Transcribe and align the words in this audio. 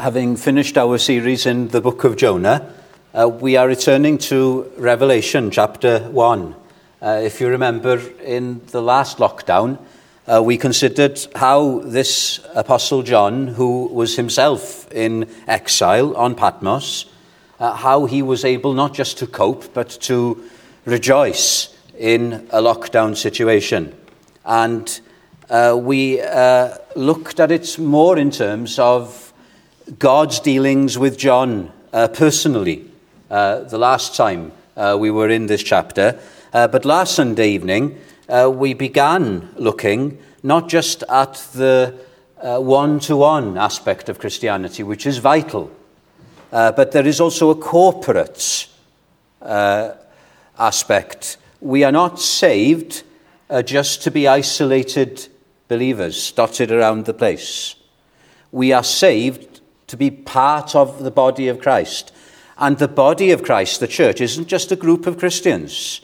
having 0.00 0.34
finished 0.34 0.78
our 0.78 0.96
series 0.96 1.44
in 1.44 1.68
the 1.68 1.80
book 1.82 2.04
of 2.04 2.16
Jonah, 2.16 2.72
uh, 3.12 3.28
we 3.28 3.56
are 3.56 3.68
returning 3.68 4.16
to 4.16 4.72
Revelation 4.78 5.50
chapter 5.50 5.98
1. 6.08 6.54
Uh, 7.02 7.20
if 7.22 7.38
you 7.38 7.48
remember, 7.48 8.00
in 8.24 8.62
the 8.68 8.80
last 8.80 9.18
lockdown, 9.18 9.78
uh, 10.26 10.40
we 10.42 10.56
considered 10.56 11.20
how 11.36 11.80
this 11.80 12.40
Apostle 12.54 13.02
John, 13.02 13.48
who 13.48 13.88
was 13.88 14.16
himself 14.16 14.90
in 14.90 15.28
exile 15.46 16.16
on 16.16 16.34
Patmos, 16.34 17.04
uh, 17.58 17.74
how 17.74 18.06
he 18.06 18.22
was 18.22 18.42
able 18.42 18.72
not 18.72 18.94
just 18.94 19.18
to 19.18 19.26
cope, 19.26 19.74
but 19.74 19.90
to 20.00 20.42
rejoice 20.86 21.76
in 21.98 22.48
a 22.52 22.62
lockdown 22.62 23.14
situation. 23.14 23.94
And 24.46 24.98
uh, 25.50 25.78
we 25.78 26.22
uh, 26.22 26.78
looked 26.96 27.38
at 27.38 27.52
it 27.52 27.78
more 27.78 28.16
in 28.16 28.30
terms 28.30 28.78
of 28.78 29.29
God's 29.98 30.38
dealings 30.38 30.96
with 30.98 31.18
John 31.18 31.72
uh, 31.92 32.06
personally 32.06 32.88
uh, 33.28 33.60
the 33.60 33.78
last 33.78 34.14
time 34.14 34.52
uh, 34.76 34.96
we 34.98 35.10
were 35.10 35.28
in 35.28 35.46
this 35.46 35.64
chapter. 35.64 36.16
Uh, 36.52 36.68
but 36.68 36.84
last 36.84 37.16
Sunday 37.16 37.50
evening, 37.50 37.98
we 38.28 38.72
began 38.72 39.48
looking 39.56 40.18
not 40.44 40.68
just 40.68 41.02
at 41.08 41.34
the 41.54 41.92
one 42.40 43.00
to 43.00 43.16
one 43.16 43.58
aspect 43.58 44.08
of 44.08 44.20
Christianity, 44.20 44.84
which 44.84 45.06
is 45.06 45.18
vital, 45.18 45.72
but 46.50 46.92
there 46.92 47.06
is 47.06 47.20
also 47.20 47.50
a 47.50 47.56
corporate 47.56 48.68
aspect. 50.58 51.36
We 51.60 51.82
are 51.82 51.92
not 51.92 52.20
saved 52.20 53.02
just 53.64 54.02
to 54.04 54.12
be 54.12 54.28
isolated 54.28 55.26
believers 55.66 56.30
dotted 56.30 56.70
around 56.70 57.06
the 57.06 57.14
place. 57.14 57.74
We 58.52 58.72
are 58.72 58.84
saved 58.84 59.49
to 59.90 59.96
be 59.96 60.10
part 60.10 60.74
of 60.74 61.02
the 61.02 61.10
body 61.10 61.48
of 61.48 61.60
Christ. 61.60 62.12
And 62.56 62.78
the 62.78 62.88
body 62.88 63.32
of 63.32 63.42
Christ, 63.42 63.80
the 63.80 63.88
church, 63.88 64.20
isn't 64.20 64.46
just 64.46 64.70
a 64.70 64.76
group 64.76 65.06
of 65.06 65.18
Christians, 65.18 66.00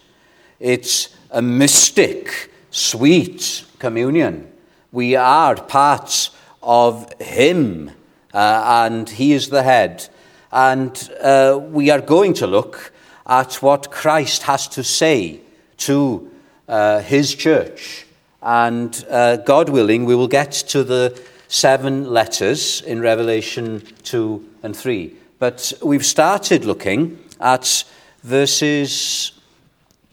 it's 0.59 1.15
a 1.31 1.41
mystic, 1.41 2.51
sweet 2.70 3.64
communion. 3.79 4.51
We 4.91 5.17
are 5.17 5.55
parts 5.55 6.31
of 6.62 7.12
Him, 7.20 7.91
uh, 8.34 8.84
and 8.84 9.09
He 9.09 9.33
is 9.33 9.51
the 9.51 9.62
head. 9.62 10.09
And 10.51 11.11
uh, 11.23 11.61
we 11.62 11.91
are 11.91 12.01
going 12.01 12.34
to 12.34 12.47
look 12.47 12.92
at 13.27 13.55
what 13.62 13.91
Christ 13.91 14.42
has 14.45 14.67
to 14.69 14.83
say 14.83 15.41
to 15.79 16.31
uh, 16.69 17.01
His 17.01 17.34
church 17.34 18.07
and 18.47 19.05
uh, 19.11 19.39
God 19.39 19.69
willing, 19.69 20.05
we 20.05 20.14
will 20.14 20.29
get 20.29 20.53
to 20.53 20.84
the 20.84 21.20
seven 21.48 22.11
letters 22.12 22.83
in 22.83 23.00
Revelation 23.00 23.83
2 24.05 24.44
and 24.62 24.77
3. 24.77 25.14
But 25.39 25.72
we've 25.83 26.05
started 26.05 26.64
looking 26.64 27.19
at 27.41 27.84
verses 28.22 29.33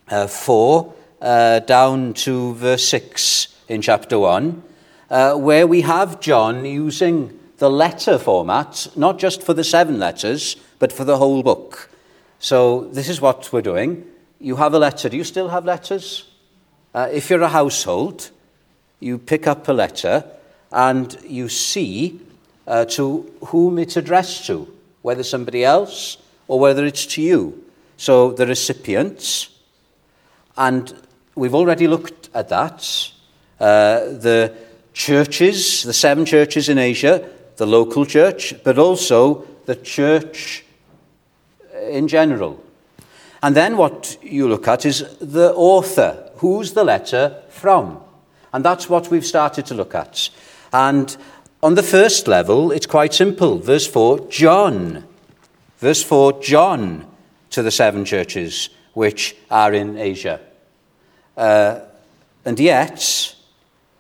uh, 0.10 0.28
4 0.28 0.94
uh, 1.22 1.60
down 1.60 2.14
to 2.14 2.54
verse 2.56 2.88
6 2.90 3.48
in 3.70 3.82
chapter 3.82 4.20
1, 4.20 4.64
uh, 5.10 5.36
where 5.36 5.66
we 5.66 5.82
have 5.82 6.20
John 6.20 6.66
using 6.66 7.40
the 7.58 7.70
letter 7.70 8.20
format, 8.20 8.88
not 8.96 9.20
just 9.20 9.42
for 9.42 9.54
the 9.54 9.64
seven 9.64 10.00
letters, 10.00 10.58
but 10.80 10.92
for 10.92 11.06
the 11.06 11.18
whole 11.18 11.44
book. 11.44 11.90
So 12.40 12.90
this 12.92 13.08
is 13.08 13.22
what 13.22 13.54
we're 13.54 13.62
doing. 13.62 14.06
You 14.40 14.58
have 14.58 14.74
a 14.74 14.80
letter. 14.80 15.08
Do 15.08 15.16
you 15.16 15.24
still 15.24 15.48
have 15.48 15.64
letters? 15.64 16.30
Uh, 16.94 17.08
if 17.12 17.30
you're 17.30 17.42
a 17.42 17.48
household, 17.48 18.32
you 19.00 19.18
pick 19.18 19.48
up 19.48 19.68
a 19.70 19.74
letter 19.74 20.26
and 20.74 21.18
you 21.24 21.48
see 21.48 22.20
uh, 22.68 22.86
to 22.86 23.32
whom 23.46 23.78
it's 23.78 23.96
addressed 23.96 24.48
to, 24.48 24.68
whether 25.04 25.24
somebody 25.24 25.64
else 25.64 26.18
or 26.48 26.60
whether 26.60 26.84
it's 26.84 27.06
to 27.06 27.22
you. 27.22 27.64
So 27.98 28.32
the 28.32 28.48
recipients, 28.48 29.50
and 30.58 30.94
we've 31.36 31.56
already 31.56 31.88
looked 31.88 32.30
at 32.34 32.50
that. 32.50 33.12
Uh, 33.60 34.00
the 34.00 34.54
churches, 34.94 35.84
the 35.84 35.94
seven 35.94 36.26
churches 36.26 36.70
in 36.70 36.78
Asia, 36.78 37.30
the 37.58 37.68
local 37.68 38.06
church, 38.06 38.56
but 38.64 38.78
also 38.80 39.46
the 39.66 39.76
church 39.76 40.66
in 41.90 42.08
general. 42.08 42.62
And 43.44 43.56
then 43.56 43.78
what 43.78 44.18
you 44.22 44.48
look 44.48 44.68
at 44.68 44.86
is 44.86 45.06
the 45.20 45.54
author. 45.54 46.32
Who's 46.38 46.74
the 46.74 46.84
letter 46.84 47.44
from? 47.50 48.02
And 48.54 48.66
that's 48.66 48.90
what 48.90 49.12
we've 49.12 49.26
started 49.26 49.66
to 49.68 49.74
look 49.76 49.94
at. 49.94 50.30
And 50.74 51.16
on 51.62 51.76
the 51.76 51.84
first 51.84 52.28
level, 52.28 52.72
it's 52.72 52.88
quite 52.88 53.14
simple. 53.14 53.60
Verse 53.60 53.88
4, 53.88 54.28
John. 54.28 55.06
Verse 55.78 56.04
4, 56.04 56.42
John 56.42 57.06
to 57.52 57.62
the 57.62 57.72
seven 57.72 58.04
churches 58.04 58.70
which 58.94 59.36
are 59.50 59.74
in 59.74 59.98
Asia. 59.98 60.42
Uh, 61.38 61.80
and 62.44 62.60
yet, 62.60 63.36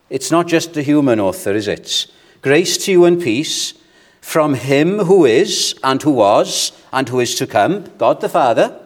it's 0.09 0.31
not 0.31 0.47
just 0.47 0.75
a 0.75 0.81
human 0.81 1.19
author, 1.19 1.51
is 1.51 1.67
it? 1.67 2.07
Grace 2.41 2.77
to 2.85 2.91
you 2.91 3.05
and 3.05 3.21
peace 3.21 3.75
from 4.21 4.53
him 4.53 4.99
who 4.99 5.25
is, 5.25 5.75
and 5.83 6.01
who 6.01 6.11
was, 6.11 6.71
and 6.91 7.09
who 7.09 7.19
is 7.19 7.35
to 7.35 7.45
come, 7.45 7.85
God 7.97 8.21
the 8.21 8.29
Father, 8.29 8.79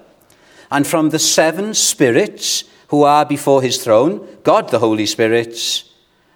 and 0.72 0.86
from 0.86 1.10
the 1.10 1.20
seven 1.20 1.74
spirits 1.74 2.64
who 2.88 3.04
are 3.04 3.26
before 3.26 3.62
his 3.62 3.84
throne, 3.84 4.28
God 4.44 4.70
the 4.70 4.80
Holy 4.80 5.06
Spirit. 5.06 5.84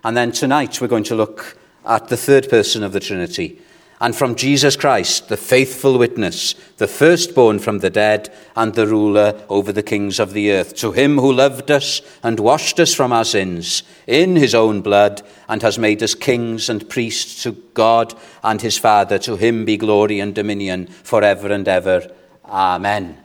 And 0.03 0.17
then 0.17 0.31
tonight 0.31 0.81
we're 0.81 0.88
going 0.88 1.03
to 1.06 1.16
look 1.16 1.57
at 1.85 2.07
the 2.07 2.17
third 2.17 2.50
person 2.50 2.84
of 2.84 2.94
the 2.94 3.00
Trinity. 3.00 3.62
And 4.00 4.16
from 4.16 4.34
Jesus 4.34 4.75
Christ, 4.75 5.29
the 5.29 5.38
faithful 5.38 6.00
witness, 6.00 6.56
the 6.78 6.88
firstborn 6.88 7.59
from 7.59 7.79
the 7.79 7.91
dead, 7.91 8.34
and 8.56 8.73
the 8.73 8.88
ruler 8.88 9.39
over 9.47 9.72
the 9.72 9.84
kings 9.84 10.19
of 10.19 10.34
the 10.34 10.51
earth, 10.51 10.75
to 10.78 10.91
him 10.91 11.19
who 11.19 11.31
loved 11.31 11.69
us 11.69 12.01
and 12.23 12.39
washed 12.39 12.79
us 12.79 12.95
from 12.95 13.13
our 13.13 13.23
sins 13.23 13.84
in 14.07 14.35
his 14.35 14.56
own 14.56 14.81
blood, 14.81 15.22
and 15.47 15.62
has 15.62 15.78
made 15.78 16.01
us 16.01 16.16
kings 16.16 16.68
and 16.68 16.89
priests 16.89 17.44
to 17.44 17.51
God 17.75 18.16
and 18.44 18.59
his 18.59 18.79
Father, 18.79 19.19
to 19.19 19.35
him 19.35 19.66
be 19.66 19.78
glory 19.78 20.19
and 20.19 20.33
dominion 20.33 20.88
forever 20.88 21.51
and 21.51 21.68
ever. 21.68 22.12
Amen. 22.45 23.19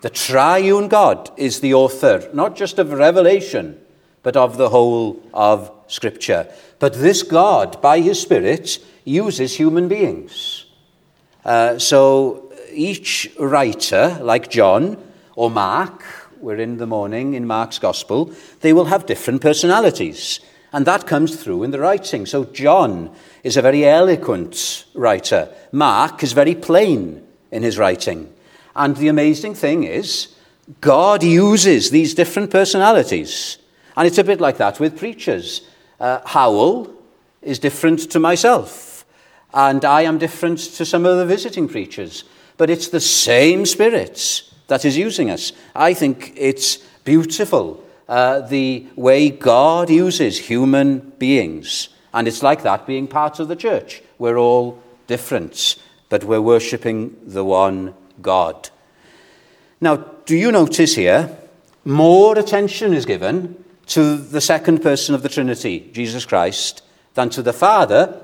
The 0.00 0.08
triune 0.08 0.88
God 0.88 1.30
is 1.36 1.60
the 1.60 1.74
author, 1.74 2.30
not 2.32 2.56
just 2.56 2.78
of 2.78 2.94
Revelation, 2.94 3.78
but 4.22 4.38
of 4.38 4.56
the 4.56 4.70
whole 4.70 5.22
of 5.34 5.70
Scripture. 5.92 6.46
But 6.78 6.94
this 6.94 7.22
God, 7.22 7.80
by 7.82 8.00
His 8.00 8.20
Spirit, 8.20 8.78
uses 9.04 9.56
human 9.56 9.88
beings. 9.88 10.64
Uh, 11.44 11.78
so 11.78 12.52
each 12.72 13.30
writer, 13.38 14.18
like 14.22 14.50
John 14.50 14.96
or 15.36 15.50
Mark, 15.50 16.02
we're 16.40 16.56
in 16.56 16.78
the 16.78 16.86
morning 16.86 17.34
in 17.34 17.46
Mark's 17.46 17.78
Gospel, 17.78 18.32
they 18.60 18.72
will 18.72 18.86
have 18.86 19.06
different 19.06 19.42
personalities. 19.42 20.40
And 20.72 20.86
that 20.86 21.06
comes 21.06 21.36
through 21.36 21.64
in 21.64 21.70
the 21.70 21.78
writing. 21.78 22.24
So 22.24 22.44
John 22.46 23.14
is 23.42 23.56
a 23.56 23.62
very 23.62 23.84
eloquent 23.84 24.86
writer. 24.94 25.54
Mark 25.72 26.22
is 26.22 26.32
very 26.32 26.54
plain 26.54 27.22
in 27.50 27.62
his 27.62 27.76
writing. 27.76 28.32
And 28.74 28.96
the 28.96 29.08
amazing 29.08 29.54
thing 29.54 29.84
is, 29.84 30.34
God 30.80 31.22
uses 31.22 31.90
these 31.90 32.14
different 32.14 32.50
personalities. 32.50 33.58
And 33.96 34.06
it's 34.06 34.18
a 34.18 34.24
bit 34.24 34.40
like 34.40 34.56
that 34.56 34.80
with 34.80 34.98
preachers. 34.98 35.60
Uh, 36.02 36.20
Howell 36.26 36.92
is 37.42 37.60
different 37.60 38.10
to 38.10 38.18
myself, 38.18 39.04
and 39.54 39.84
I 39.84 40.02
am 40.02 40.18
different 40.18 40.58
to 40.58 40.84
some 40.84 41.06
of 41.06 41.16
the 41.16 41.24
visiting 41.24 41.68
preachers. 41.68 42.24
But 42.56 42.70
it's 42.70 42.88
the 42.88 43.00
same 43.00 43.64
Spirit 43.66 44.42
that 44.66 44.84
is 44.84 44.98
using 44.98 45.30
us. 45.30 45.52
I 45.76 45.94
think 45.94 46.32
it's 46.36 46.78
beautiful 47.04 47.84
uh, 48.08 48.40
the 48.40 48.84
way 48.96 49.30
God 49.30 49.90
uses 49.90 50.38
human 50.38 51.12
beings. 51.18 51.88
And 52.12 52.26
it's 52.26 52.42
like 52.42 52.64
that 52.64 52.84
being 52.84 53.06
part 53.06 53.38
of 53.38 53.46
the 53.46 53.56
church. 53.56 54.02
We're 54.18 54.38
all 54.38 54.82
different, 55.06 55.76
but 56.08 56.24
we're 56.24 56.40
worshipping 56.40 57.16
the 57.24 57.44
one 57.44 57.94
God. 58.20 58.70
Now, 59.80 59.96
do 60.26 60.36
you 60.36 60.50
notice 60.50 60.96
here, 60.96 61.36
more 61.84 62.36
attention 62.36 62.92
is 62.92 63.06
given 63.06 63.61
to 63.86 64.16
the 64.16 64.40
second 64.40 64.82
person 64.82 65.14
of 65.14 65.22
the 65.22 65.28
Trinity, 65.28 65.90
Jesus 65.92 66.24
Christ, 66.24 66.82
than 67.14 67.30
to 67.30 67.42
the 67.42 67.52
Father 67.52 68.22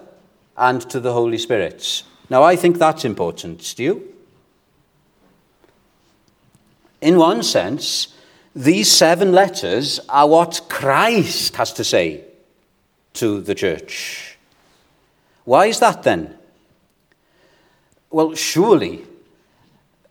and 0.57 0.81
to 0.91 1.01
the 1.01 1.13
Holy 1.13 1.39
Spirit. 1.39 2.03
Now, 2.31 2.43
I 2.43 2.57
think 2.57 2.79
that's 2.79 3.05
important. 3.05 3.75
Do 3.77 3.83
you? 3.83 4.15
In 7.01 7.17
one 7.17 7.43
sense, 7.43 8.15
these 8.55 8.91
seven 8.91 9.33
letters 9.33 10.01
are 10.09 10.29
what 10.29 10.67
Christ 10.69 11.57
has 11.57 11.73
to 11.75 11.85
say 11.85 12.25
to 13.15 13.41
the 13.41 13.55
church. 13.55 14.37
Why 15.45 15.67
is 15.67 15.81
that 15.81 16.03
then? 16.03 16.37
Well, 18.11 18.35
surely 18.35 19.05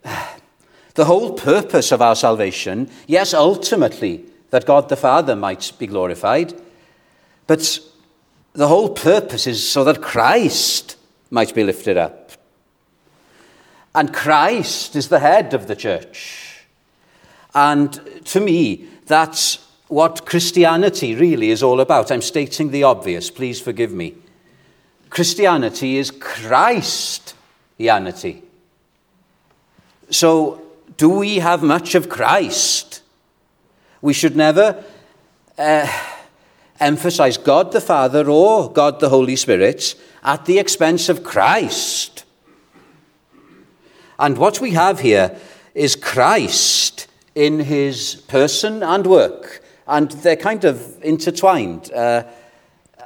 the 0.95 1.05
whole 1.05 1.33
purpose 1.33 1.91
of 1.91 2.01
our 2.01 2.15
salvation, 2.15 2.89
yes, 3.05 3.33
ultimately, 3.33 4.25
that 4.49 4.65
God 4.65 4.89
the 4.89 4.95
Father 4.95 5.35
might 5.35 5.71
be 5.77 5.87
glorified, 5.87 6.53
but 7.47 7.79
the 8.53 8.67
whole 8.67 8.89
purpose 8.89 9.47
is 9.47 9.67
so 9.67 9.83
that 9.83 10.01
Christ 10.01 10.95
might 11.29 11.53
be 11.53 11.63
lifted 11.63 11.97
up. 11.97 12.31
And 13.93 14.13
Christ 14.13 14.95
is 14.95 15.09
the 15.09 15.19
head 15.19 15.53
of 15.53 15.67
the 15.67 15.75
church. 15.75 16.65
And 17.53 17.99
to 18.25 18.39
me, 18.39 18.87
that's 19.05 19.59
what 19.87 20.25
Christianity 20.25 21.15
really 21.15 21.49
is 21.49 21.63
all 21.63 21.79
about. 21.79 22.11
I'm 22.11 22.21
stating 22.21 22.71
the 22.71 22.83
obvious, 22.83 23.31
please 23.31 23.59
forgive 23.61 23.91
me. 23.91 24.15
Christianity 25.09 25.97
is 25.97 26.11
Christianity. 26.11 27.23
So, 30.09 30.61
do 30.97 31.09
we 31.09 31.37
have 31.39 31.63
much 31.63 31.95
of 31.95 32.09
Christ? 32.09 33.01
We 34.01 34.13
should 34.13 34.35
never 34.35 34.83
uh, 35.57 35.87
emphasize 36.79 37.37
God 37.37 37.71
the 37.71 37.81
Father 37.81 38.29
or 38.29 38.71
God 38.71 38.99
the 38.99 39.09
Holy 39.09 39.35
Spirit 39.35 39.95
at 40.23 40.45
the 40.45 40.59
expense 40.59 41.09
of 41.09 41.23
Christ. 41.23 42.25
And 44.19 44.37
what 44.37 44.61
we 44.61 44.71
have 44.71 44.99
here 44.99 45.37
is 45.73 45.95
Christ 45.95 47.07
in 47.35 47.59
his 47.59 48.15
person 48.27 48.81
and 48.81 49.05
work, 49.05 49.63
and 49.87 50.09
they're 50.09 50.35
kind 50.35 50.63
of 50.65 51.03
intertwined. 51.03 51.91
Uh, 51.91 52.23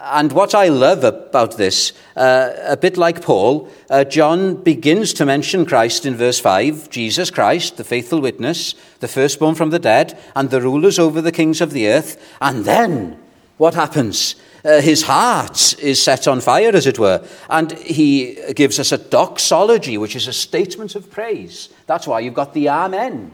and 0.03 0.31
what 0.31 0.55
I 0.55 0.67
love 0.69 1.03
about 1.03 1.57
this, 1.57 1.93
uh, 2.15 2.51
a 2.65 2.75
bit 2.75 2.97
like 2.97 3.21
Paul, 3.21 3.69
uh, 3.89 4.03
John 4.03 4.55
begins 4.55 5.13
to 5.13 5.25
mention 5.25 5.65
Christ 5.65 6.05
in 6.05 6.15
verse 6.15 6.39
5 6.39 6.89
Jesus 6.89 7.29
Christ, 7.29 7.77
the 7.77 7.83
faithful 7.83 8.19
witness, 8.19 8.73
the 8.99 9.07
firstborn 9.07 9.55
from 9.55 9.69
the 9.69 9.79
dead, 9.79 10.17
and 10.35 10.49
the 10.49 10.61
rulers 10.61 10.97
over 10.97 11.21
the 11.21 11.31
kings 11.31 11.61
of 11.61 11.71
the 11.71 11.87
earth. 11.87 12.35
And 12.41 12.65
then 12.65 13.19
what 13.57 13.75
happens? 13.75 14.35
Uh, 14.65 14.81
his 14.81 15.03
heart 15.03 15.77
is 15.79 16.01
set 16.01 16.27
on 16.27 16.41
fire, 16.41 16.71
as 16.73 16.87
it 16.87 16.99
were, 16.99 17.23
and 17.49 17.71
he 17.73 18.39
gives 18.55 18.79
us 18.79 18.91
a 18.91 18.97
doxology, 18.97 19.97
which 19.97 20.15
is 20.15 20.27
a 20.27 20.33
statement 20.33 20.95
of 20.95 21.11
praise. 21.11 21.69
That's 21.85 22.07
why 22.07 22.21
you've 22.21 22.33
got 22.33 22.53
the 22.53 22.69
Amen. 22.69 23.33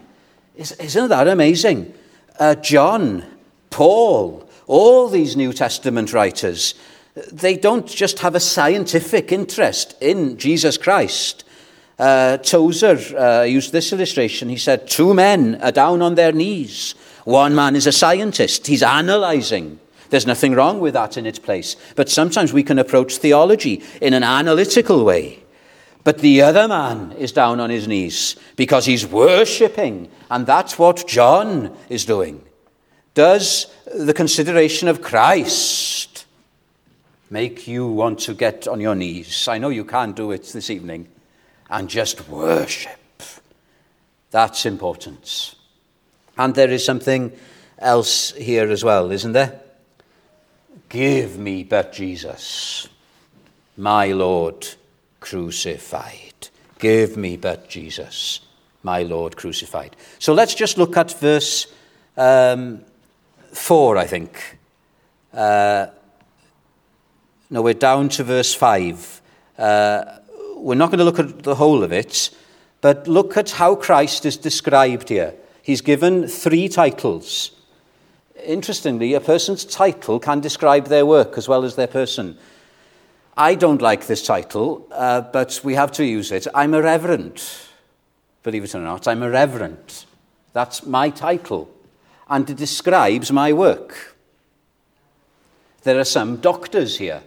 Isn't 0.56 1.08
that 1.08 1.28
amazing? 1.28 1.94
Uh, 2.38 2.54
John, 2.56 3.24
Paul, 3.70 4.47
all 4.68 5.08
these 5.08 5.36
New 5.36 5.52
Testament 5.52 6.12
writers, 6.12 6.74
they 7.32 7.56
don't 7.56 7.86
just 7.88 8.20
have 8.20 8.34
a 8.34 8.40
scientific 8.40 9.32
interest 9.32 9.96
in 10.00 10.38
Jesus 10.38 10.78
Christ. 10.78 11.44
Uh, 11.98 12.36
Tozer 12.36 12.96
uh, 13.18 13.42
used 13.42 13.72
this 13.72 13.92
illustration. 13.92 14.48
He 14.48 14.56
said, 14.56 14.86
Two 14.86 15.14
men 15.14 15.60
are 15.62 15.72
down 15.72 16.00
on 16.00 16.14
their 16.14 16.32
knees. 16.32 16.94
One 17.24 17.54
man 17.54 17.74
is 17.74 17.86
a 17.86 17.92
scientist, 17.92 18.66
he's 18.66 18.82
analyzing. 18.82 19.80
There's 20.10 20.26
nothing 20.26 20.54
wrong 20.54 20.80
with 20.80 20.94
that 20.94 21.18
in 21.18 21.26
its 21.26 21.38
place. 21.38 21.76
But 21.94 22.08
sometimes 22.08 22.52
we 22.52 22.62
can 22.62 22.78
approach 22.78 23.18
theology 23.18 23.82
in 24.00 24.14
an 24.14 24.22
analytical 24.22 25.04
way. 25.04 25.42
But 26.02 26.18
the 26.18 26.40
other 26.40 26.66
man 26.66 27.12
is 27.12 27.32
down 27.32 27.60
on 27.60 27.68
his 27.68 27.86
knees 27.86 28.36
because 28.56 28.86
he's 28.86 29.06
worshipping. 29.06 30.08
And 30.30 30.46
that's 30.46 30.78
what 30.78 31.06
John 31.06 31.76
is 31.90 32.06
doing. 32.06 32.42
Does 33.18 33.66
the 33.92 34.14
consideration 34.14 34.86
of 34.86 35.02
Christ 35.02 36.24
make 37.30 37.66
you 37.66 37.88
want 37.88 38.20
to 38.20 38.32
get 38.32 38.68
on 38.68 38.78
your 38.78 38.94
knees? 38.94 39.48
I 39.48 39.58
know 39.58 39.70
you 39.70 39.84
can't 39.84 40.14
do 40.14 40.30
it 40.30 40.44
this 40.44 40.70
evening. 40.70 41.08
And 41.68 41.88
just 41.88 42.28
worship. 42.28 43.24
That's 44.30 44.64
important. 44.66 45.56
And 46.36 46.54
there 46.54 46.70
is 46.70 46.84
something 46.84 47.32
else 47.80 48.30
here 48.34 48.70
as 48.70 48.84
well, 48.84 49.10
isn't 49.10 49.32
there? 49.32 49.62
Give 50.88 51.40
me 51.40 51.64
but 51.64 51.92
Jesus, 51.92 52.86
my 53.76 54.12
Lord 54.12 54.64
crucified. 55.18 56.50
Give 56.78 57.16
me 57.16 57.36
but 57.36 57.68
Jesus, 57.68 58.42
my 58.84 59.02
Lord 59.02 59.36
crucified. 59.36 59.96
So 60.20 60.34
let's 60.34 60.54
just 60.54 60.78
look 60.78 60.96
at 60.96 61.18
verse 61.18 61.66
um, 62.16 62.84
4, 63.52 63.96
I 63.96 64.06
think. 64.06 64.58
Uh, 65.32 65.86
no, 67.50 67.62
we're 67.62 67.74
down 67.74 68.08
to 68.10 68.24
verse 68.24 68.54
5. 68.54 69.22
Uh, 69.58 70.04
we're 70.56 70.74
not 70.74 70.90
going 70.90 70.98
to 70.98 71.04
look 71.04 71.18
at 71.18 71.42
the 71.42 71.54
whole 71.54 71.82
of 71.82 71.92
it, 71.92 72.30
but 72.80 73.08
look 73.08 73.36
at 73.36 73.52
how 73.52 73.74
Christ 73.74 74.26
is 74.26 74.36
described 74.36 75.08
here. 75.08 75.34
He's 75.62 75.80
given 75.80 76.26
three 76.28 76.68
titles. 76.68 77.52
Interestingly, 78.44 79.14
a 79.14 79.20
person's 79.20 79.64
title 79.64 80.18
can 80.18 80.40
describe 80.40 80.86
their 80.86 81.06
work 81.06 81.36
as 81.38 81.48
well 81.48 81.64
as 81.64 81.76
their 81.76 81.86
person. 81.86 82.38
I 83.36 83.54
don't 83.54 83.80
like 83.80 84.06
this 84.06 84.24
title, 84.26 84.86
uh, 84.90 85.20
but 85.20 85.60
we 85.62 85.74
have 85.74 85.92
to 85.92 86.04
use 86.04 86.32
it. 86.32 86.46
I'm 86.54 86.74
a 86.74 86.82
reverend. 86.82 87.42
Believe 88.42 88.64
it 88.64 88.74
or 88.74 88.80
not, 88.80 89.06
I'm 89.06 89.22
a 89.22 89.30
reverend. 89.30 90.04
That's 90.52 90.86
my 90.86 91.10
title 91.10 91.70
and 92.28 92.48
it 92.48 92.56
describes 92.56 93.32
my 93.32 93.52
work. 93.52 94.16
There 95.82 95.98
are 95.98 96.04
some 96.04 96.36
doctors 96.36 96.98
here, 96.98 97.22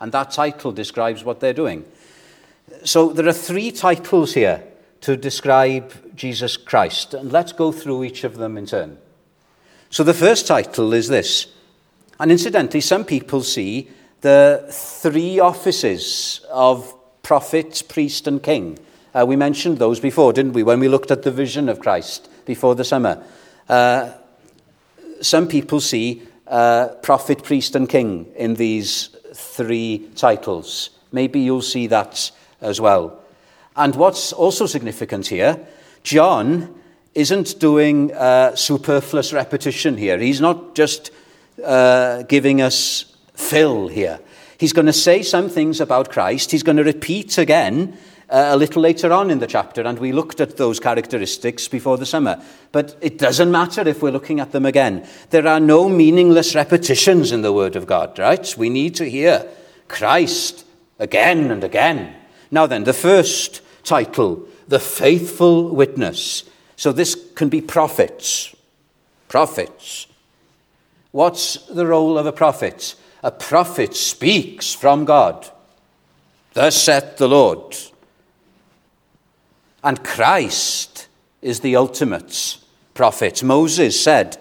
and 0.00 0.12
that 0.12 0.30
title 0.30 0.72
describes 0.72 1.24
what 1.24 1.40
they're 1.40 1.52
doing. 1.52 1.84
So 2.84 3.12
there 3.12 3.26
are 3.26 3.32
three 3.32 3.72
titles 3.72 4.34
here 4.34 4.62
to 5.00 5.16
describe 5.16 6.16
Jesus 6.16 6.56
Christ, 6.56 7.14
and 7.14 7.32
let's 7.32 7.52
go 7.52 7.72
through 7.72 8.04
each 8.04 8.24
of 8.24 8.36
them 8.36 8.56
in 8.56 8.66
turn. 8.66 8.98
So 9.90 10.04
the 10.04 10.14
first 10.14 10.46
title 10.46 10.92
is 10.92 11.08
this, 11.08 11.46
and 12.20 12.30
incidentally, 12.30 12.80
some 12.80 13.04
people 13.04 13.42
see 13.42 13.90
the 14.20 14.64
three 14.70 15.40
offices 15.40 16.40
of 16.50 16.94
prophet, 17.22 17.82
priest, 17.88 18.26
and 18.26 18.42
king. 18.42 18.78
Uh, 19.14 19.24
we 19.26 19.36
mentioned 19.36 19.78
those 19.78 20.00
before, 20.00 20.32
didn't 20.32 20.52
we, 20.52 20.62
when 20.62 20.80
we 20.80 20.88
looked 20.88 21.10
at 21.10 21.22
the 21.22 21.30
vision 21.30 21.68
of 21.68 21.80
Christ 21.80 22.28
before 22.44 22.74
the 22.74 22.84
summer? 22.84 23.22
Uh, 23.68 24.12
some 25.20 25.48
people 25.48 25.80
see 25.80 26.22
uh, 26.46 26.88
prophet, 27.02 27.42
priest, 27.42 27.74
and 27.74 27.88
king 27.88 28.26
in 28.36 28.54
these 28.54 29.08
three 29.34 30.08
titles. 30.16 30.90
Maybe 31.12 31.40
you'll 31.40 31.62
see 31.62 31.86
that 31.88 32.30
as 32.60 32.80
well. 32.80 33.20
And 33.76 33.94
what's 33.96 34.32
also 34.32 34.66
significant 34.66 35.26
here, 35.26 35.58
John 36.02 36.74
isn't 37.14 37.58
doing 37.58 38.12
uh, 38.12 38.54
superfluous 38.56 39.32
repetition 39.32 39.96
here. 39.96 40.18
He's 40.18 40.40
not 40.40 40.74
just 40.74 41.10
uh, 41.64 42.22
giving 42.22 42.60
us 42.60 43.04
fill 43.34 43.88
here. 43.88 44.20
He's 44.58 44.72
going 44.72 44.86
to 44.86 44.92
say 44.92 45.22
some 45.22 45.48
things 45.48 45.80
about 45.80 46.10
Christ. 46.10 46.50
He's 46.50 46.62
going 46.62 46.76
to 46.76 46.84
repeat 46.84 47.38
again 47.38 47.96
uh, 48.34 48.48
a 48.52 48.56
little 48.56 48.82
later 48.82 49.12
on 49.12 49.30
in 49.30 49.38
the 49.38 49.46
chapter, 49.46 49.82
and 49.82 49.96
we 50.00 50.10
looked 50.10 50.40
at 50.40 50.56
those 50.56 50.80
characteristics 50.80 51.68
before 51.68 51.96
the 51.96 52.04
summer. 52.04 52.42
But 52.72 52.96
it 53.00 53.16
doesn't 53.16 53.52
matter 53.52 53.86
if 53.86 54.02
we're 54.02 54.10
looking 54.10 54.40
at 54.40 54.50
them 54.50 54.66
again. 54.66 55.06
There 55.30 55.46
are 55.46 55.60
no 55.60 55.88
meaningless 55.88 56.52
repetitions 56.52 57.30
in 57.30 57.42
the 57.42 57.52
Word 57.52 57.76
of 57.76 57.86
God, 57.86 58.18
right? 58.18 58.52
We 58.58 58.70
need 58.70 58.96
to 58.96 59.08
hear 59.08 59.46
Christ 59.86 60.66
again 60.98 61.52
and 61.52 61.62
again. 61.62 62.12
Now, 62.50 62.66
then, 62.66 62.82
the 62.82 62.92
first 62.92 63.62
title, 63.84 64.48
The 64.66 64.80
Faithful 64.80 65.72
Witness. 65.72 66.42
So 66.74 66.90
this 66.90 67.16
can 67.36 67.48
be 67.48 67.60
prophets. 67.60 68.52
Prophets. 69.28 70.08
What's 71.12 71.54
the 71.66 71.86
role 71.86 72.18
of 72.18 72.26
a 72.26 72.32
prophet? 72.32 72.96
A 73.22 73.30
prophet 73.30 73.94
speaks 73.94 74.74
from 74.74 75.04
God. 75.04 75.48
Thus 76.54 76.82
saith 76.82 77.16
the 77.16 77.28
Lord. 77.28 77.76
And 79.84 80.02
Christ 80.02 81.08
is 81.42 81.60
the 81.60 81.76
ultimate 81.76 82.56
prophet. 82.94 83.42
Moses 83.42 84.02
said, 84.02 84.38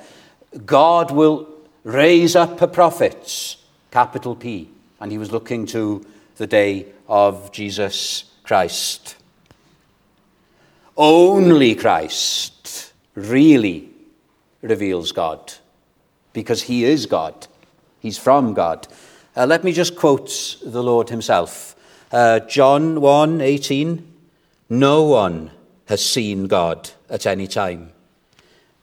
God 0.65 1.11
will 1.11 1.49
raise 1.83 2.33
up 2.33 2.61
a 2.61 2.67
prophet, 2.67 3.57
capital 3.91 4.37
P. 4.37 4.69
And 5.01 5.11
he 5.11 5.17
was 5.17 5.33
looking 5.33 5.65
to 5.67 6.05
the 6.37 6.47
day 6.47 6.85
of 7.09 7.51
Jesus 7.51 8.23
Christ. 8.43 9.17
Only 10.95 11.75
Christ 11.75 12.93
really 13.13 13.89
reveals 14.61 15.11
God 15.11 15.53
because 16.31 16.63
he 16.63 16.85
is 16.85 17.05
God. 17.05 17.47
He's 17.99 18.17
from 18.17 18.53
God. 18.53 18.87
Uh, 19.35 19.45
let 19.45 19.65
me 19.65 19.73
just 19.73 19.97
quote 19.97 20.57
the 20.63 20.81
Lord 20.81 21.09
himself. 21.09 21.75
Uh, 22.13 22.39
John 22.41 23.01
1 23.01 23.41
18. 23.41 24.12
No 24.69 25.03
one 25.03 25.51
has 25.85 26.03
seen 26.03 26.47
God 26.47 26.89
at 27.09 27.25
any 27.25 27.47
time. 27.47 27.91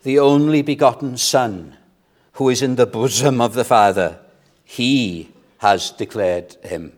The 0.03 0.19
only 0.19 0.63
begotten 0.63 1.17
Son, 1.17 1.77
who 2.35 2.49
is 2.49 2.63
in 2.63 2.77
the 2.77 2.87
bosom 2.87 3.41
of 3.41 3.55
the 3.55 3.65
Father, 3.65 4.19
he 4.65 5.31
has 5.59 5.91
declared 5.91 6.55
him. 6.63 6.93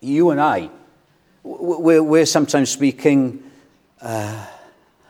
You 0.00 0.30
and 0.30 0.40
I, 0.40 0.70
we're, 1.42 2.26
sometimes 2.26 2.70
speaking 2.70 3.42
uh, 4.00 4.46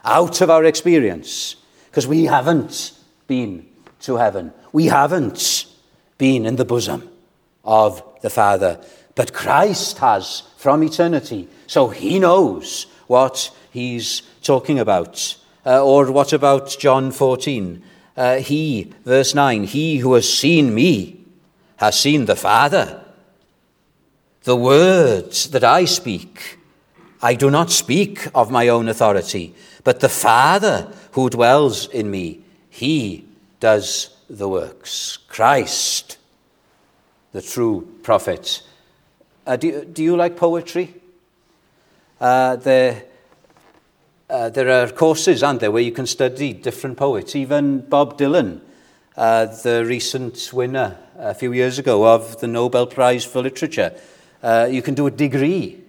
out 0.04 0.40
of 0.40 0.50
our 0.50 0.64
experience 0.64 1.56
because 1.90 2.06
we 2.06 2.24
haven't 2.24 2.92
been 3.26 3.66
to 4.00 4.16
heaven. 4.16 4.52
We 4.72 4.86
haven't 4.86 5.66
been 6.18 6.46
in 6.46 6.56
the 6.56 6.64
bosom 6.64 7.08
of 7.64 8.02
the 8.22 8.30
Father. 8.30 8.80
but 9.14 9.32
Christ 9.32 9.98
has 9.98 10.42
from 10.56 10.82
eternity. 10.82 11.48
So 11.66 11.88
he 11.88 12.18
knows 12.18 12.86
what 13.06 13.50
he's 13.70 14.22
talking 14.42 14.78
about. 14.78 15.36
Uh, 15.66 15.84
or 15.84 16.12
what 16.12 16.32
about 16.32 16.76
John 16.78 17.10
14? 17.10 17.82
Uh, 18.16 18.36
he, 18.36 18.92
verse 19.04 19.34
9, 19.34 19.64
he 19.64 19.98
who 19.98 20.14
has 20.14 20.30
seen 20.30 20.74
me 20.74 21.20
has 21.76 21.98
seen 21.98 22.26
the 22.26 22.36
Father. 22.36 23.02
The 24.44 24.56
words 24.56 25.50
that 25.50 25.64
I 25.64 25.86
speak, 25.86 26.58
I 27.22 27.34
do 27.34 27.50
not 27.50 27.70
speak 27.70 28.28
of 28.34 28.50
my 28.50 28.68
own 28.68 28.88
authority, 28.88 29.54
but 29.82 30.00
the 30.00 30.08
Father 30.08 30.92
who 31.12 31.30
dwells 31.30 31.88
in 31.88 32.10
me, 32.10 32.40
he 32.68 33.26
does 33.58 34.10
the 34.28 34.48
works. 34.48 35.16
Christ, 35.28 36.18
the 37.32 37.42
true 37.42 37.88
prophet. 38.02 38.62
Uh, 39.46 39.56
do, 39.56 39.84
do 39.84 40.02
you 40.02 40.16
like 40.16 40.36
poetry? 40.36 40.94
Uh, 42.20 42.56
there, 42.56 43.04
uh, 44.30 44.48
there 44.50 44.70
are 44.70 44.88
courses, 44.90 45.42
aren't 45.42 45.60
there, 45.60 45.70
where 45.70 45.82
you 45.82 45.92
can 45.92 46.06
study 46.06 46.52
different 46.52 46.96
poets. 46.96 47.34
Even 47.34 47.80
Bob 47.80 48.16
Dylan, 48.18 48.60
uh, 49.16 49.46
the 49.46 49.84
recent 49.86 50.50
winner 50.52 50.96
a 51.18 51.34
few 51.34 51.52
years 51.52 51.78
ago 51.78 52.06
of 52.06 52.40
the 52.40 52.46
Nobel 52.46 52.86
Prize 52.86 53.24
for 53.24 53.42
Literature, 53.42 53.94
uh, 54.42 54.68
you 54.70 54.82
can 54.82 54.94
do 54.94 55.06
a 55.06 55.10
degree 55.10 55.80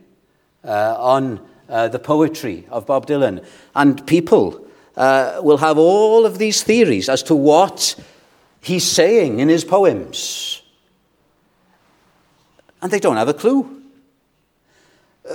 uh, 0.63 0.95
on 0.97 1.39
uh, 1.69 1.87
the 1.87 1.99
poetry 1.99 2.65
of 2.69 2.85
Bob 2.85 3.05
Dylan. 3.05 3.45
And 3.75 4.05
people 4.07 4.65
uh, 4.97 5.41
will 5.43 5.57
have 5.57 5.77
all 5.77 6.25
of 6.25 6.37
these 6.37 6.63
theories 6.63 7.09
as 7.09 7.21
to 7.23 7.35
what 7.35 7.95
he's 8.61 8.89
saying 8.89 9.39
in 9.39 9.49
his 9.49 9.63
poems. 9.63 10.61
And 12.81 12.91
they 12.91 12.99
don't 12.99 13.17
have 13.17 13.29
a 13.29 13.33
clue. 13.33 13.83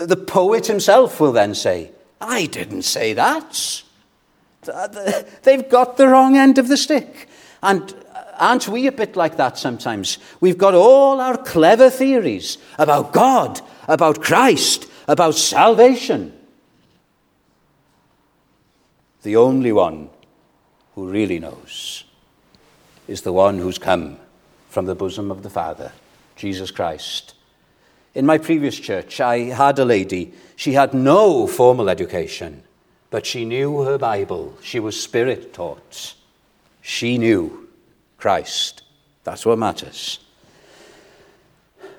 The 0.03 0.17
poet 0.17 0.67
himself 0.67 1.21
will 1.21 1.33
then 1.33 1.55
say, 1.55 1.91
I 2.21 2.47
didn't 2.47 2.83
say 2.83 3.13
that. 3.15 3.83
They've 5.43 5.69
got 5.69 5.97
the 5.97 6.09
wrong 6.09 6.37
end 6.37 6.59
of 6.59 6.69
the 6.69 6.77
stick. 6.77 7.29
And 7.63 7.93
uh, 8.15 8.25
aren't 8.39 8.69
we 8.69 8.87
a 8.87 8.93
bit 8.93 9.17
like 9.17 9.37
that 9.37 9.59
sometimes? 9.59 10.19
We've 10.41 10.59
got 10.59 10.75
all 10.75 11.21
our 11.21 11.37
clever 11.37 11.91
theories 11.91 12.59
about 12.79 13.13
God, 13.13 13.61
about 13.89 14.23
Christ, 14.23 14.87
about 15.09 15.35
salvation. 15.35 16.33
The 19.23 19.37
only 19.37 19.73
one 19.73 20.09
who 20.95 21.11
really 21.11 21.39
knows 21.39 22.05
is 23.09 23.23
the 23.23 23.33
one 23.33 23.59
who's 23.59 23.79
come 23.79 24.19
from 24.69 24.87
the 24.87 24.95
bosom 24.95 25.31
of 25.31 25.43
the 25.43 25.51
Father, 25.51 25.93
Jesus 26.37 26.71
Christ. 26.71 27.35
In 28.15 28.27
my 28.27 28.39
previous 28.39 28.79
church, 28.79 29.21
I 29.21 29.39
had 29.39 29.79
a 29.79 29.85
lady. 29.85 30.33
She 30.57 30.73
had 30.73 30.95
no 30.95 31.47
formal 31.47 31.89
education, 31.89 32.63
but 33.11 33.25
she 33.25 33.45
knew 33.45 33.83
her 33.83 33.99
Bible. 33.99 34.57
She 34.63 34.81
was 34.81 35.01
spirit 35.01 35.55
taught. 35.55 36.15
She 36.83 37.19
knew 37.19 37.69
Christ. 38.19 38.83
That's 39.23 39.47
what 39.47 39.59
matters. 39.59 40.19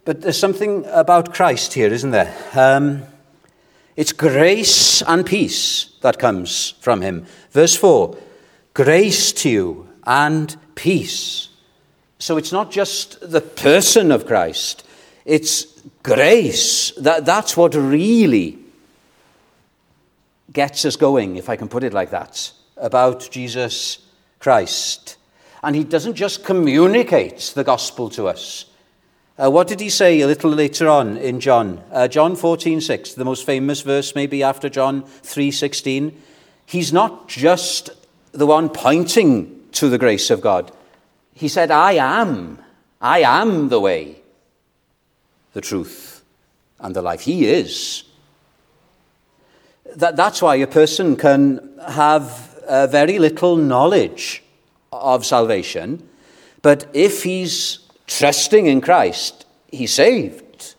But 0.03 0.21
there's 0.21 0.37
something 0.37 0.85
about 0.87 1.33
Christ 1.33 1.73
here, 1.73 1.93
isn't 1.93 2.11
there? 2.11 2.35
Um, 2.53 3.03
it's 3.95 4.11
grace 4.11 5.01
and 5.03 5.25
peace 5.25 5.91
that 6.01 6.19
comes 6.19 6.71
from 6.81 7.01
him. 7.01 7.25
Verse 7.51 7.75
4 7.75 8.17
Grace 8.73 9.31
to 9.33 9.49
you 9.49 9.89
and 10.05 10.55
peace. 10.75 11.49
So 12.19 12.37
it's 12.37 12.51
not 12.51 12.71
just 12.71 13.17
the 13.31 13.41
person 13.41 14.11
of 14.11 14.25
Christ, 14.25 14.85
it's 15.25 15.65
grace. 16.03 16.91
That, 16.91 17.25
that's 17.25 17.55
what 17.55 17.75
really 17.75 18.57
gets 20.51 20.85
us 20.85 20.95
going, 20.95 21.37
if 21.37 21.49
I 21.49 21.55
can 21.55 21.67
put 21.67 21.83
it 21.83 21.93
like 21.93 22.11
that, 22.11 22.51
about 22.77 23.29
Jesus 23.31 23.99
Christ. 24.39 25.17
And 25.63 25.75
he 25.75 25.83
doesn't 25.83 26.15
just 26.15 26.43
communicate 26.43 27.53
the 27.55 27.63
gospel 27.63 28.09
to 28.11 28.27
us. 28.27 28.65
Uh, 29.41 29.49
what 29.49 29.67
did 29.67 29.79
he 29.79 29.89
say 29.89 30.21
a 30.21 30.27
little 30.27 30.51
later 30.51 30.87
on 30.87 31.17
in 31.17 31.39
John? 31.39 31.81
Uh, 31.91 32.07
John 32.07 32.35
14, 32.35 32.81
6, 32.81 33.13
the 33.13 33.25
most 33.25 33.45
famous 33.45 33.81
verse 33.81 34.13
maybe 34.13 34.43
after 34.43 34.69
John 34.69 35.03
3:16. 35.03 36.13
He's 36.65 36.93
not 36.93 37.27
just 37.27 37.89
the 38.33 38.45
one 38.45 38.69
pointing 38.69 39.61
to 39.73 39.89
the 39.89 39.97
grace 39.97 40.29
of 40.29 40.41
God. 40.41 40.71
He 41.33 41.47
said, 41.47 41.71
I 41.71 41.93
am. 41.93 42.59
I 43.01 43.21
am 43.21 43.69
the 43.69 43.79
way, 43.79 44.20
the 45.53 45.61
truth, 45.61 46.23
and 46.79 46.95
the 46.95 47.01
life. 47.01 47.21
He 47.21 47.45
is. 47.45 48.03
That, 49.95 50.15
that's 50.15 50.41
why 50.41 50.55
a 50.55 50.67
person 50.67 51.15
can 51.15 51.69
have 51.87 52.55
uh, 52.67 52.87
very 52.87 53.19
little 53.19 53.57
knowledge 53.57 54.43
of 54.91 55.25
salvation, 55.25 56.07
but 56.61 56.89
if 56.93 57.23
he's 57.23 57.79
trusting 58.07 58.65
in 58.65 58.81
Christ, 58.81 59.45
he's 59.69 59.93
saved. 59.93 60.75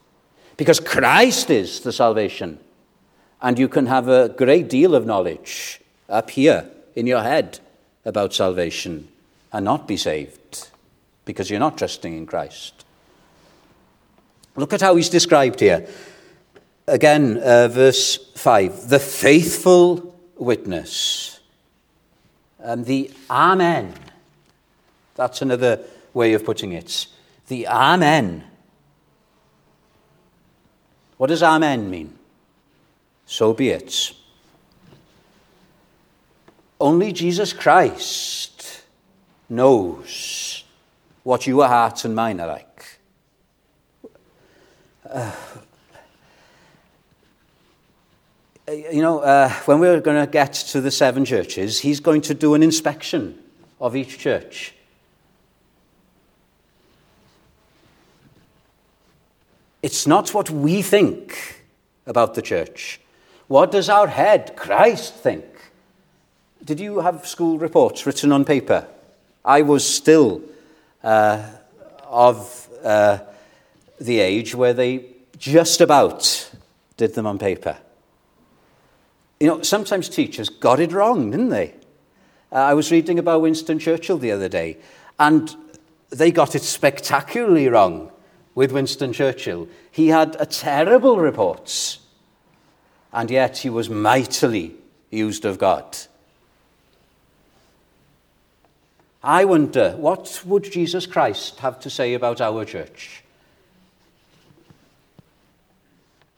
Because 0.57 0.81
Christ 0.81 1.51
is 1.51 1.81
the 1.81 1.93
salvation. 1.93 2.59
And 3.41 3.59
you 3.59 3.69
can 3.69 3.87
have 3.87 4.09
a 4.09 4.29
great 4.29 4.69
deal 4.69 4.95
of 4.95 5.07
knowledge 5.07 5.81
up 6.09 6.31
here 6.31 6.69
in 6.95 7.07
your 7.07 7.23
head 7.23 7.59
about 8.05 8.35
salvation 8.35 9.09
and 9.53 9.65
not 9.65 9.89
be 9.89 9.97
saved 9.97 10.69
because 11.25 11.51
you're 11.51 11.59
not 11.59 11.79
trusting 11.79 12.17
in 12.17 12.27
Christ. 12.27 12.82
Look 14.57 14.73
at 14.73 14.81
how 14.81 14.97
he's 14.97 15.09
described 15.09 15.61
here. 15.61 15.87
Again, 16.87 17.39
uh, 17.39 17.69
verse 17.69 18.17
5 18.35 18.89
the 18.89 18.99
faithful 18.99 20.15
witness. 20.37 21.41
And 22.59 22.87
the 22.87 23.11
Amen. 23.31 23.95
That's 25.15 25.43
another 25.43 25.81
way 26.15 26.35
of 26.35 26.45
putting 26.45 26.73
it. 26.73 27.07
The 27.49 27.67
Amen. 27.67 28.45
What 31.17 31.29
does 31.29 31.43
Amen 31.43 31.89
mean? 31.91 32.19
So 33.27 33.55
be 33.55 33.71
it. 33.71 34.13
Only 36.81 37.13
Jesus 37.13 37.53
Christ 37.53 38.83
knows 39.49 40.65
what 41.23 41.47
your 41.47 41.69
heart 41.69 42.05
and 42.05 42.17
mine 42.17 42.41
are 42.41 42.49
like. 42.49 42.72
Uh, 45.13 45.31
you 48.69 49.03
know, 49.03 49.21
uh, 49.21 49.51
when 49.67 49.79
we're 49.79 50.01
going 50.01 50.25
to 50.25 50.31
get 50.31 50.53
to 50.53 50.81
the 50.81 50.91
seven 50.91 51.25
churches, 51.25 51.81
he's 51.81 52.01
going 52.01 52.23
to 52.23 52.35
do 52.35 52.55
an 52.55 52.63
inspection 52.63 53.39
of 53.81 53.95
each 53.95 54.19
church. 54.19 54.75
It's 59.83 60.07
not 60.07 60.33
what 60.33 60.49
we 60.49 60.81
think 60.81 61.65
about 62.07 62.35
the 62.35 62.43
church. 62.43 63.01
What 63.49 63.73
does 63.73 63.89
our 63.89 64.07
head, 64.07 64.57
Christ, 64.57 65.15
think? 65.15 65.45
Did 66.65 66.79
you 66.79 67.01
have 67.01 67.27
school 67.27 67.59
reports 67.59 68.07
written 68.07 68.31
on 68.31 68.45
paper? 68.45 68.87
I 69.45 69.63
was 69.63 69.87
still 69.87 70.43
uh, 71.03 71.51
of 72.07 72.69
uh, 72.85 73.19
the 74.03 74.21
age 74.21 74.55
where 74.55 74.73
they 74.73 75.05
just 75.39 75.81
about 75.81 76.51
did 76.97 77.15
them 77.15 77.27
on 77.27 77.39
paper. 77.39 77.79
You 79.41 79.49
know, 79.49 79.63
sometimes 79.63 80.09
teachers 80.09 80.49
got 80.49 80.81
it 80.81 80.93
wrong, 80.93 81.31
didn't 81.31 81.49
they? 81.49 81.75
Uh, 82.51 82.57
I 82.57 82.75
was 82.75 82.93
reading 82.93 83.19
about 83.19 83.43
Winston 83.43 83.79
Churchill 83.79 84.19
the 84.19 84.31
other 84.31 84.49
day, 84.49 84.77
and 85.19 85.55
they 86.11 86.31
got 86.31 86.55
it 86.55 86.63
spectacularly 86.63 87.69
wrong 87.69 88.11
with 88.55 88.73
Winston 88.73 89.13
Churchill. 89.13 89.69
He 89.91 90.09
had 90.09 90.37
a 90.39 90.47
terrible 90.47 91.19
reports, 91.19 91.99
and 93.13 93.31
yet 93.31 93.59
he 93.59 93.71
was 93.71 93.89
mightily 93.89 94.75
used 95.11 95.45
of 95.45 95.59
God. 95.59 95.97
I 99.25 99.45
wonder, 99.45 99.95
what 99.97 100.43
would 100.45 100.65
Jesus 100.65 101.07
Christ 101.07 101.61
have 101.61 101.79
to 101.81 101.91
say 101.91 102.15
about 102.15 102.41
our 102.41 102.65
church? 102.65 103.22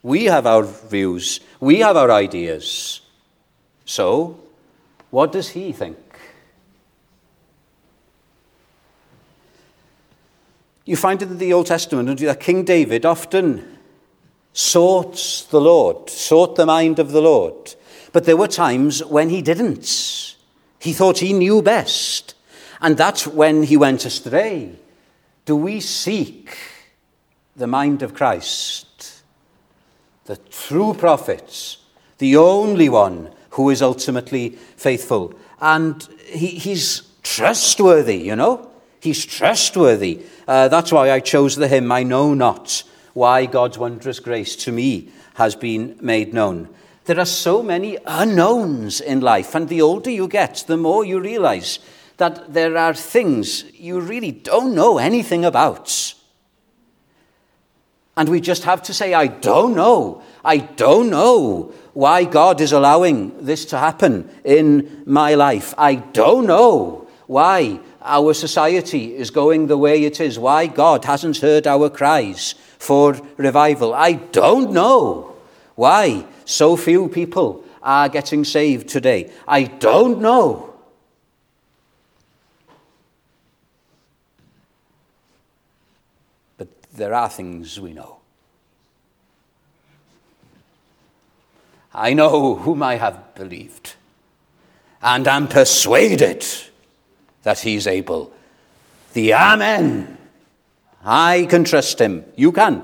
We 0.05 0.27
have 0.27 0.47
our 0.47 0.63
views, 0.63 1.41
we 1.61 1.81
have 1.81 1.97
our 1.97 2.13
ideas. 2.13 3.01
So, 3.87 4.39
what 5.11 5.33
does 5.33 5.49
he 5.49 5.73
think? 5.73 5.99
You 10.85 10.97
find 10.97 11.23
it 11.23 11.31
in 11.31 11.39
the 11.39 11.55
Old 11.55 11.67
Testament 11.67 12.21
that 12.21 12.41
King 12.41 12.65
David 12.65 13.07
often 13.07 13.79
sought 14.53 15.47
the 15.51 15.61
Lord, 15.61 16.11
sought 16.11 16.57
the 16.57 16.67
mind 16.67 16.99
of 16.99 17.13
the 17.13 17.23
Lord. 17.23 17.75
But 18.13 18.25
there 18.25 18.37
were 18.37 18.47
times 18.47 19.03
when 19.03 19.31
he 19.31 19.41
didn't. 19.41 20.37
He 20.79 20.93
thought 20.93 21.19
he 21.19 21.33
knew 21.33 21.63
best. 21.63 22.35
And 22.83 22.99
that's 22.99 23.27
when 23.27 23.63
he 23.63 23.79
went 23.79 24.05
astray. 24.05 24.79
Do 25.47 25.57
we 25.57 25.81
seek 25.81 26.57
the 27.57 27.67
mind 27.67 28.03
of 28.03 28.13
Christ, 28.13 28.87
the 30.25 30.37
true 30.37 30.95
prophet, 30.95 31.77
the 32.19 32.37
only 32.37 32.89
one 32.89 33.31
who 33.51 33.71
is 33.71 33.83
ultimately 33.83 34.51
faithful. 34.77 35.35
And 35.61 36.03
he, 36.27 36.49
he's 36.49 37.03
trustworthy, 37.23 38.17
you 38.17 38.37
know? 38.37 38.71
He's 39.01 39.25
trustworthy. 39.25 40.23
Uh, 40.49 40.69
that's 40.69 40.91
why 40.93 41.11
I 41.11 41.21
chose 41.21 41.57
the 41.57 41.69
hymn, 41.69 41.93
I 41.93 42.03
Know 42.03 42.35
Not 42.35 42.83
Why 43.13 43.47
God's 43.47 43.79
Wondrous 43.79 44.19
Grace 44.19 44.57
to 44.57 44.73
Me 44.73 45.11
Has 45.35 45.55
Been 45.55 45.97
Made 46.01 46.33
Known. 46.33 46.69
There 47.05 47.21
are 47.21 47.27
so 47.27 47.63
many 47.63 47.99
unknowns 48.07 49.01
in 49.01 49.21
life, 49.21 49.55
and 49.55 49.69
the 49.69 49.83
older 49.83 50.11
you 50.11 50.27
get, 50.27 50.65
the 50.67 50.79
more 50.79 51.05
you 51.05 51.21
realize 51.21 51.79
that 52.17 52.55
there 52.55 52.79
are 52.79 52.95
things 52.95 53.65
you 53.75 54.01
really 54.01 54.33
don't 54.33 54.75
know 54.75 54.99
anything 54.99 55.45
about. 55.45 56.04
And 58.17 58.29
we 58.29 58.41
just 58.41 58.65
have 58.65 58.83
to 58.85 58.95
say, 58.95 59.13
I 59.13 59.27
don't 59.27 59.75
know. 59.75 60.23
I 60.45 60.59
don't 60.59 61.11
know 61.11 61.73
why 61.95 62.25
God 62.25 62.61
is 62.61 62.73
allowing 62.73 63.45
this 63.45 63.65
to 63.67 63.79
happen 63.79 64.29
in 64.45 65.03
my 65.07 65.35
life. 65.35 65.75
I 65.77 65.97
don't 65.97 66.47
know 66.47 67.09
why 67.27 67.81
our 68.03 68.35
society 68.35 69.17
is 69.17 69.31
going 69.31 69.67
the 69.67 69.79
way 69.79 70.05
it 70.05 70.21
is, 70.21 70.39
why 70.39 70.67
God 70.67 71.05
hasn't 71.07 71.39
heard 71.39 71.67
our 71.67 71.89
cries 71.89 72.55
for 72.79 73.15
revival. 73.37 73.95
I 73.95 74.13
don't 74.13 74.73
know 74.73 75.35
why 75.75 76.27
so 76.45 76.77
few 76.77 77.09
people 77.09 77.65
are 77.83 78.09
getting 78.09 78.45
saved 78.45 78.89
today. 78.89 79.33
I 79.49 79.65
don't 79.65 80.21
know. 80.21 80.75
But 86.59 86.69
there 86.95 87.15
are 87.15 87.29
things 87.29 87.81
we 87.81 87.93
know. 87.93 88.19
I 91.93 92.15
know 92.15 92.55
whom 92.57 92.83
I 92.83 92.97
have 92.97 93.35
believed, 93.35 93.95
and 95.03 95.29
am 95.29 95.49
persuaded 95.49 96.45
that 97.43 97.61
he's 97.61 97.87
able. 97.87 98.33
The 99.13 99.35
Amen. 99.35 100.19
I 101.05 101.47
can 101.51 101.65
trust 101.65 102.01
him. 102.01 102.25
You 102.35 102.51
can. 102.51 102.83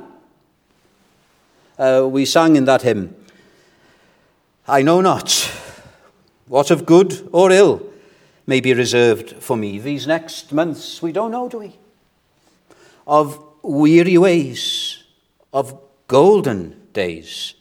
Uh, 1.78 2.06
we 2.08 2.26
sang 2.26 2.56
in 2.56 2.66
that 2.66 2.82
hymn, 2.82 3.16
I 4.68 4.82
know 4.82 5.00
not 5.00 5.32
what 6.46 6.70
of 6.70 6.84
good 6.84 7.28
or 7.32 7.50
ill 7.50 7.82
may 8.46 8.60
be 8.60 8.74
reserved 8.74 9.42
for 9.42 9.56
me 9.56 9.78
these 9.78 10.06
next 10.06 10.52
months. 10.52 11.00
We 11.00 11.10
don't 11.12 11.30
know, 11.30 11.48
do 11.48 11.58
we? 11.58 11.78
Of 13.06 13.42
weary 13.62 14.18
ways, 14.18 15.04
of 15.52 15.78
golden 16.06 16.88
days 16.92 17.54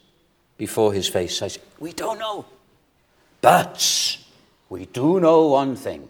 before 0.57 0.93
his 0.93 1.07
face. 1.07 1.57
We 1.79 1.93
don't 1.93 2.19
know. 2.19 2.45
But 3.41 4.17
we 4.69 4.85
do 4.85 5.19
know 5.19 5.47
one 5.47 5.75
thing 5.75 6.09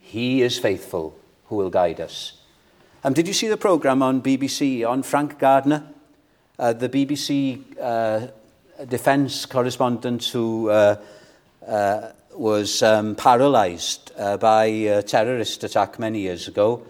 He 0.00 0.42
is 0.42 0.58
faithful 0.58 1.16
who 1.46 1.56
will 1.56 1.70
guide 1.70 2.00
us. 2.00 2.32
Um, 3.04 3.12
did 3.12 3.28
you 3.28 3.34
see 3.34 3.48
the 3.48 3.56
programme 3.56 4.02
on 4.02 4.22
BBC 4.22 4.86
on 4.88 5.02
Frank 5.02 5.38
Gardner? 5.38 5.84
Uh, 6.58 6.72
the 6.72 6.88
BBC 6.88 7.62
uh, 7.80 8.26
defence 8.86 9.46
correspondent 9.46 10.24
who 10.24 10.68
uh, 10.68 10.96
uh, 11.66 12.12
was 12.34 12.82
um, 12.82 13.14
paralysed 13.14 14.12
uh, 14.18 14.36
by 14.36 14.64
a 14.66 15.02
terrorist 15.02 15.64
attack 15.64 15.98
many 15.98 16.20
years 16.20 16.48
ago 16.48 16.82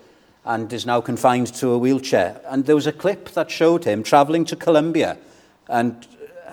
and 0.45 0.73
is 0.73 0.87
now 0.87 1.01
confined 1.01 1.49
to 1.55 1.71
a 1.71 1.79
wheelchair. 1.79 2.41
And 2.47 2.67
there 2.67 2.75
was 2.75 2.87
a 2.87 2.93
clip 2.93 3.31
that 3.31 3.51
showed 3.51 3.85
him 3.85 4.03
travelling 4.03 4.45
to 4.47 4.57
Colombia 4.57 5.19
and 5.69 6.07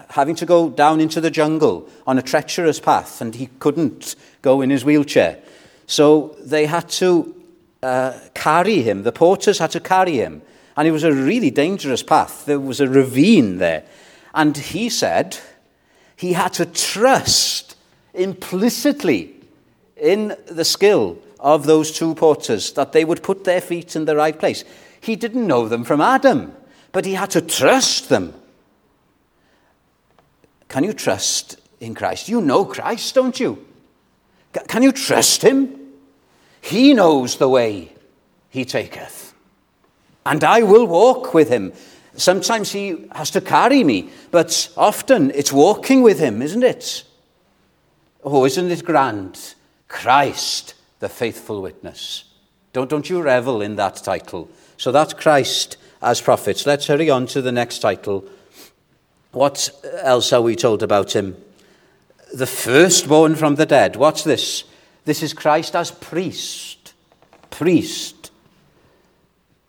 having 0.09 0.35
to 0.35 0.45
go 0.45 0.69
down 0.69 1.01
into 1.01 1.21
the 1.21 1.31
jungle 1.31 1.89
on 2.05 2.17
a 2.17 2.21
treacherous 2.21 2.79
path, 2.79 3.21
and 3.21 3.35
he 3.35 3.47
couldn't 3.59 4.15
go 4.41 4.61
in 4.61 4.69
his 4.69 4.85
wheelchair. 4.85 5.39
So 5.85 6.35
they 6.39 6.65
had 6.65 6.89
to 6.89 7.35
uh, 7.81 8.19
carry 8.33 8.81
him. 8.81 9.03
The 9.03 9.11
porters 9.11 9.59
had 9.59 9.71
to 9.71 9.79
carry 9.79 10.17
him. 10.17 10.41
And 10.75 10.87
it 10.87 10.91
was 10.91 11.03
a 11.03 11.11
really 11.11 11.49
dangerous 11.49 12.03
path. 12.03 12.45
There 12.45 12.59
was 12.59 12.79
a 12.79 12.87
ravine 12.87 13.57
there. 13.57 13.83
And 14.33 14.55
he 14.55 14.89
said 14.89 15.39
he 16.15 16.33
had 16.33 16.53
to 16.53 16.65
trust 16.65 17.75
implicitly 18.13 19.33
in 19.95 20.35
the 20.45 20.65
skill 20.65 21.17
of 21.39 21.65
those 21.65 21.91
two 21.91 22.15
porters 22.15 22.71
that 22.73 22.91
they 22.91 23.05
would 23.05 23.23
put 23.23 23.43
their 23.43 23.61
feet 23.61 23.95
in 23.95 24.05
the 24.05 24.15
right 24.15 24.37
place. 24.37 24.63
He 24.99 25.15
didn't 25.15 25.47
know 25.47 25.67
them 25.67 25.83
from 25.83 26.01
Adam, 26.01 26.53
but 26.91 27.05
he 27.05 27.13
had 27.13 27.29
to 27.31 27.41
trust 27.41 28.09
them 28.09 28.33
can 30.67 30.83
you 30.83 30.93
trust 30.93 31.59
in 31.79 31.95
Christ? 31.95 32.29
You 32.29 32.41
know 32.41 32.65
Christ, 32.65 33.15
don't 33.15 33.39
you? 33.39 33.65
Can 34.67 34.83
you 34.83 34.91
trust 34.91 35.41
him? 35.41 35.75
He 36.61 36.93
knows 36.93 37.37
the 37.37 37.49
way 37.49 37.93
he 38.49 38.65
taketh. 38.65 39.33
And 40.25 40.43
I 40.43 40.63
will 40.63 40.87
walk 40.87 41.33
with 41.33 41.49
him. 41.49 41.73
Sometimes 42.15 42.71
he 42.71 43.07
has 43.13 43.29
to 43.31 43.41
carry 43.41 43.83
me, 43.83 44.09
but 44.31 44.69
often 44.75 45.31
it's 45.31 45.53
walking 45.53 46.01
with 46.01 46.19
him, 46.19 46.41
isn't 46.41 46.63
it? 46.63 47.03
Oh, 48.23 48.43
isn't 48.45 48.71
it 48.71 48.83
grand? 48.83 49.55
Christ, 49.87 50.73
the 50.99 51.09
faithful 51.09 51.61
witness. 51.61 52.25
Don't, 52.73 52.89
don't 52.89 53.09
you 53.09 53.21
revel 53.21 53.61
in 53.61 53.75
that 53.75 53.95
title? 53.97 54.49
So 54.77 54.91
that's 54.91 55.13
Christ 55.13 55.77
as 56.01 56.21
prophets. 56.21 56.65
Let's 56.65 56.87
hurry 56.87 57.09
on 57.09 57.25
to 57.27 57.41
the 57.41 57.51
next 57.51 57.79
title 57.79 58.27
what 59.37 59.69
else 60.01 60.33
are 60.33 60.41
we 60.41 60.55
told 60.55 60.81
about 60.81 61.15
him? 61.15 61.37
The 62.33 62.47
firstborn 62.47 63.35
from 63.35 63.55
the 63.55 63.65
dead. 63.67 63.95
What's 63.95 64.23
this? 64.23 64.63
This 65.05 65.21
is 65.21 65.33
Christ 65.33 65.75
as 65.75 65.91
priest. 65.91 66.93
Priest. 67.51 68.31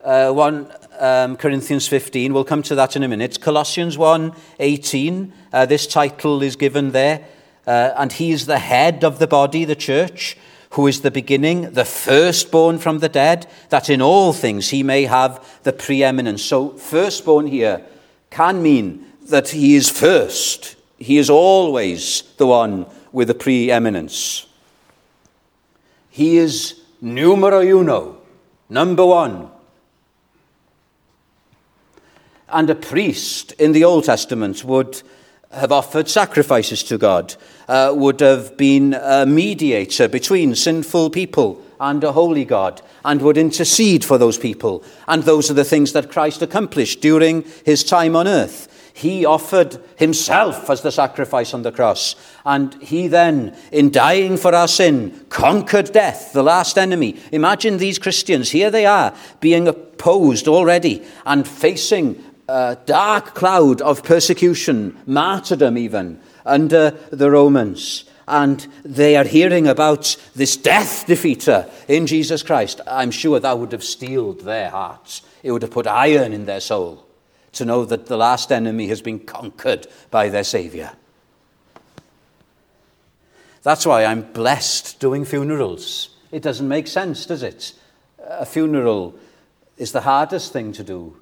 Uh, 0.03 0.33
1 0.33 0.73
um, 1.01 1.37
Corinthians 1.37 1.87
15, 1.87 2.33
we'll 2.33 2.45
come 2.45 2.62
to 2.62 2.75
that 2.77 2.97
in 2.97 3.03
a 3.03 3.09
minute. 3.09 3.41
Colossians 3.41 3.99
1 3.99 4.33
18, 4.59 5.33
uh, 5.53 5.67
this 5.67 5.87
title 5.87 6.43
is 6.43 6.57
given 6.57 6.93
there. 6.93 7.27
Uh, 7.67 7.93
and 7.97 8.12
he 8.12 8.31
is 8.31 8.47
the 8.47 8.59
head 8.59 9.05
of 9.05 9.19
the 9.19 9.27
body, 9.27 9.67
the 9.67 9.77
church, 9.77 10.38
who 10.70 10.87
is 10.87 11.00
the 11.00 11.11
beginning, 11.11 11.72
the 11.72 11.85
firstborn 11.85 12.78
from 12.78 12.98
the 12.98 13.09
dead, 13.09 13.46
that 13.70 13.88
in 13.88 14.02
all 14.02 14.33
things 14.33 14.68
he 14.70 14.83
may 14.83 15.04
have 15.04 15.62
the 15.62 15.72
preeminence. 15.72 16.42
So, 16.42 16.70
firstborn 16.70 17.46
here 17.46 17.85
can 18.31 18.62
mean 18.62 19.07
that 19.28 19.50
he 19.50 19.76
is 19.76 19.90
first. 19.90 20.76
He 20.98 21.18
is 21.18 21.31
always 21.31 22.22
the 22.37 22.46
one 22.46 22.87
with 23.12 23.28
the 23.28 23.35
preeminence. 23.35 24.46
He 26.11 26.37
is 26.37 26.81
numero 27.00 27.61
uno, 27.61 28.18
number 28.68 29.07
one. 29.07 29.50
And 32.48 32.68
a 32.70 32.74
priest 32.74 33.52
in 33.52 33.72
the 33.72 33.85
Old 33.85 34.04
Testament 34.04 34.64
would 34.64 35.02
have 35.52 35.72
offered 35.72 36.09
sacrifices 36.09 36.83
to 36.85 36.98
God, 36.98 37.35
uh, 37.68 37.92
would 37.94 38.20
have 38.20 38.57
been 38.57 38.94
a 38.94 39.26
mediator 39.26 40.09
between 40.09 40.54
sinful 40.54 41.11
people 41.11 41.62
and 41.81 42.02
a 42.02 42.12
holy 42.12 42.44
God, 42.44 42.83
and 43.04 43.22
would 43.22 43.38
intercede 43.38 44.04
for 44.04 44.18
those 44.18 44.37
people. 44.37 44.83
And 45.07 45.22
those 45.22 45.48
are 45.50 45.54
the 45.54 45.64
things 45.64 45.92
that 45.92 46.11
Christ 46.11 46.42
accomplished 46.42 47.00
during 47.00 47.44
his 47.64 47.85
time 47.85 48.16
on 48.16 48.26
earth. 48.26 48.92
He 48.92 49.24
offered 49.24 49.81
himself 49.94 50.68
as 50.68 50.83
the 50.83 50.90
sacrifice 50.90 51.54
on 51.54 51.62
the 51.62 51.70
cross. 51.70 52.16
And 52.44 52.74
he 52.83 53.07
then, 53.07 53.57
in 53.70 53.92
dying 53.92 54.37
for 54.37 54.52
our 54.52 54.66
sin, 54.66 55.24
conquered 55.28 55.92
death, 55.92 56.33
the 56.33 56.42
last 56.42 56.76
enemy. 56.76 57.16
Imagine 57.31 57.78
these 57.78 58.00
Christians, 58.00 58.50
here 58.50 58.72
they 58.72 58.87
are, 58.87 59.14
being 59.38 59.68
opposed 59.68 60.48
already 60.48 61.04
and 61.24 61.46
facing 61.46 62.20
a 62.48 62.76
dark 62.87 63.37
cloud 63.37 63.81
of 63.83 64.02
persecution, 64.02 64.98
martyrdom 65.07 65.78
even, 65.78 66.18
under 66.49 66.91
the 67.11 67.31
Romans. 67.31 68.05
And 68.27 68.67
they 68.85 69.17
are 69.17 69.25
hearing 69.25 69.67
about 69.67 70.17
this 70.35 70.57
death 70.57 71.07
defeater 71.07 71.71
in 71.89 72.07
Jesus 72.07 72.43
Christ. 72.43 72.81
I'm 72.87 73.11
sure 73.11 73.41
that 73.41 73.59
would 73.59 73.73
have 73.73 73.85
steeled 73.85 74.41
their 74.41 74.71
hearts. 74.71 75.23
It 75.43 75.53
would 75.53 75.63
have 75.63 75.71
put 75.71 75.87
iron 75.87 76.33
in 76.33 76.45
their 76.45 76.61
soul 76.61 77.07
to 77.53 77.65
know 77.65 77.85
that 77.87 78.07
the 78.07 78.17
last 78.17 78.53
enemy 78.53 78.89
has 78.89 79.01
been 79.01 79.21
conquered 79.21 79.87
by 80.11 80.29
their 80.29 80.45
Saviour. 80.45 80.93
That's 83.63 83.87
why 83.87 84.05
I'm 84.05 84.23
blessed 84.33 85.01
doing 85.01 85.25
funerals. 85.25 86.11
It 86.31 86.43
doesn't 86.43 86.69
make 86.69 86.87
sense, 86.87 87.27
does 87.27 87.43
it? 87.43 87.73
A 88.19 88.45
funeral 88.45 89.19
is 89.79 89.93
the 89.93 90.03
hardest 90.03 90.53
thing 90.53 90.73
to 90.73 90.85
do, 90.85 91.17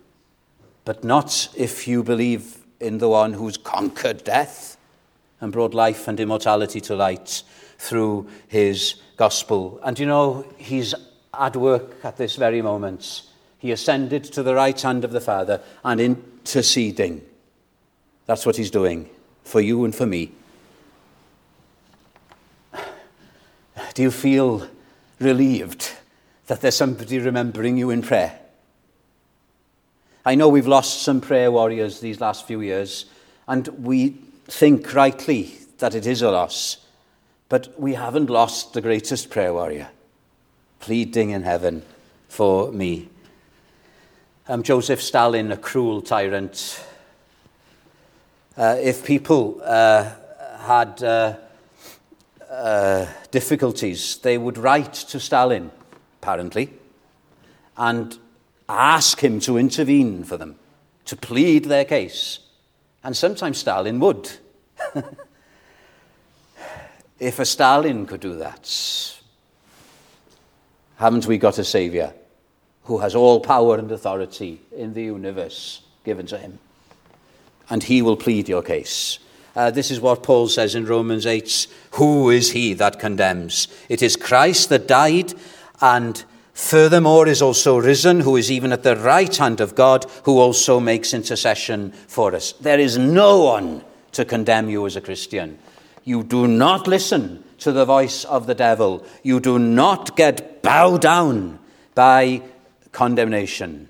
but 0.84 1.04
not 1.04 1.48
if 1.56 1.86
you 1.86 2.02
believe 2.02 2.58
in 2.80 2.98
the 2.98 3.08
one 3.08 3.34
who's 3.34 3.56
conquered 3.56 4.24
death 4.24 4.75
and 5.40 5.52
brought 5.52 5.74
life 5.74 6.08
and 6.08 6.18
immortality 6.18 6.80
to 6.82 6.96
light 6.96 7.42
through 7.78 8.28
his 8.48 8.94
gospel. 9.16 9.80
And 9.84 9.98
you 9.98 10.06
know, 10.06 10.46
he's 10.56 10.94
at 11.38 11.56
work 11.56 12.04
at 12.04 12.16
this 12.16 12.36
very 12.36 12.62
moment 12.62 13.22
He 13.58 13.72
ascended 13.72 14.24
to 14.24 14.42
the 14.42 14.54
right 14.54 14.80
hand 14.80 15.04
of 15.04 15.12
the 15.12 15.20
Father 15.20 15.60
and 15.84 16.00
interceding. 16.00 17.22
That's 18.26 18.44
what 18.44 18.56
he's 18.56 18.70
doing 18.70 19.08
for 19.44 19.60
you 19.60 19.84
and 19.84 19.94
for 19.94 20.06
me. 20.06 20.32
Do 23.94 24.02
you 24.02 24.10
feel 24.10 24.68
relieved 25.18 25.92
that 26.46 26.60
there's 26.60 26.76
somebody 26.76 27.18
remembering 27.18 27.78
you 27.78 27.90
in 27.90 28.02
prayer? 28.02 28.38
I 30.24 30.34
know 30.34 30.48
we've 30.48 30.66
lost 30.66 31.02
some 31.02 31.20
prayer 31.20 31.50
warriors 31.50 32.00
these 32.00 32.20
last 32.20 32.46
few 32.46 32.60
years, 32.60 33.06
and 33.48 33.66
we 33.68 34.18
think 34.48 34.94
rightly 34.94 35.52
that 35.78 35.94
it 35.94 36.06
is 36.06 36.22
a 36.22 36.30
loss, 36.30 36.78
but 37.48 37.78
we 37.78 37.94
haven't 37.94 38.30
lost 38.30 38.72
the 38.72 38.80
greatest 38.80 39.30
prayer 39.30 39.52
warrior, 39.52 39.88
pleading 40.80 41.30
in 41.30 41.42
heaven 41.42 41.82
for 42.28 42.72
me. 42.72 43.08
Um, 44.48 44.62
Joseph 44.62 45.02
Stalin, 45.02 45.50
a 45.50 45.56
cruel 45.56 46.00
tyrant. 46.00 46.84
Uh, 48.56 48.76
if 48.80 49.04
people 49.04 49.60
uh, 49.64 50.10
had 50.60 51.02
uh, 51.02 51.36
uh, 52.48 53.06
difficulties, 53.30 54.18
they 54.18 54.38
would 54.38 54.56
write 54.56 54.94
to 54.94 55.20
Stalin, 55.20 55.70
apparently, 56.22 56.72
and 57.76 58.16
ask 58.68 59.20
him 59.20 59.40
to 59.40 59.58
intervene 59.58 60.24
for 60.24 60.36
them, 60.36 60.56
to 61.04 61.16
plead 61.16 61.64
their 61.66 61.84
case. 61.84 62.38
And 63.06 63.16
sometimes 63.16 63.58
Stalin 63.58 64.00
would. 64.00 64.28
if 67.20 67.38
a 67.38 67.44
Stalin 67.44 68.04
could 68.04 68.18
do 68.18 68.34
that, 68.38 69.16
haven't 70.96 71.24
we 71.24 71.38
got 71.38 71.56
a 71.58 71.64
saviour 71.64 72.12
who 72.82 72.98
has 72.98 73.14
all 73.14 73.38
power 73.38 73.78
and 73.78 73.92
authority 73.92 74.60
in 74.76 74.92
the 74.92 75.04
universe 75.04 75.82
given 76.04 76.26
to 76.26 76.36
him? 76.36 76.58
And 77.70 77.84
he 77.84 78.02
will 78.02 78.16
plead 78.16 78.48
your 78.48 78.62
case. 78.62 79.20
Uh, 79.54 79.70
this 79.70 79.92
is 79.92 80.00
what 80.00 80.24
Paul 80.24 80.48
says 80.48 80.74
in 80.74 80.84
Romans 80.84 81.26
8 81.26 81.68
Who 81.92 82.30
is 82.30 82.50
he 82.50 82.74
that 82.74 82.98
condemns? 82.98 83.68
It 83.88 84.02
is 84.02 84.16
Christ 84.16 84.68
that 84.70 84.88
died 84.88 85.32
and 85.80 86.24
furthermore 86.56 87.28
is 87.28 87.42
also 87.42 87.78
risen, 87.78 88.20
who 88.20 88.36
is 88.36 88.50
even 88.50 88.72
at 88.72 88.82
the 88.82 88.96
right 88.96 89.36
hand 89.36 89.60
of 89.60 89.74
God, 89.74 90.06
who 90.24 90.38
also 90.38 90.80
makes 90.80 91.12
intercession 91.12 91.92
for 91.92 92.34
us. 92.34 92.52
There 92.54 92.80
is 92.80 92.96
no 92.96 93.44
one 93.44 93.84
to 94.12 94.24
condemn 94.24 94.70
you 94.70 94.86
as 94.86 94.96
a 94.96 95.00
Christian. 95.02 95.58
You 96.02 96.22
do 96.22 96.48
not 96.48 96.88
listen 96.88 97.44
to 97.58 97.72
the 97.72 97.84
voice 97.84 98.24
of 98.24 98.46
the 98.46 98.54
devil. 98.54 99.04
You 99.22 99.38
do 99.38 99.58
not 99.58 100.16
get 100.16 100.62
bowed 100.62 101.02
down 101.02 101.58
by 101.94 102.42
condemnation. 102.92 103.88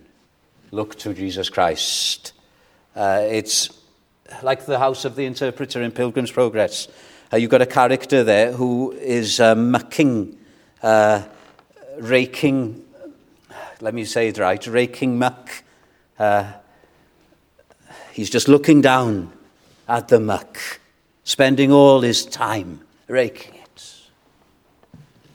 Look 0.73 0.99
to 0.99 1.15
Jesus 1.15 1.49
Christ. 1.49 2.33
Uh, 2.97 3.23
it's 3.29 3.71
like 4.43 4.67
the 4.67 4.81
house 4.81 5.05
of 5.05 5.15
the 5.15 5.25
interpreter 5.25 5.83
in 5.83 5.93
Pilgrim's 5.93 6.33
Progress. 6.33 6.89
Uh, 7.33 7.37
you've 7.37 7.51
got 7.51 7.63
a 7.63 7.67
character 7.67 8.25
there 8.25 8.53
who 8.53 8.93
is 8.93 9.39
uh, 9.39 9.55
mucking, 9.55 10.37
uh, 10.83 11.23
raking, 11.99 12.85
let 13.81 13.95
me 13.95 14.05
say 14.05 14.29
it 14.29 14.39
right, 14.39 14.65
raking 14.67 15.19
muck. 15.19 15.51
Uh, 16.19 16.53
he's 18.13 18.31
just 18.31 18.49
looking 18.49 18.81
down 18.81 19.33
at 19.89 20.09
the 20.09 20.21
muck, 20.21 20.59
spending 21.25 21.73
all 21.73 22.01
his 22.01 22.25
time 22.25 22.81
raking 23.09 23.55
it. 23.55 23.95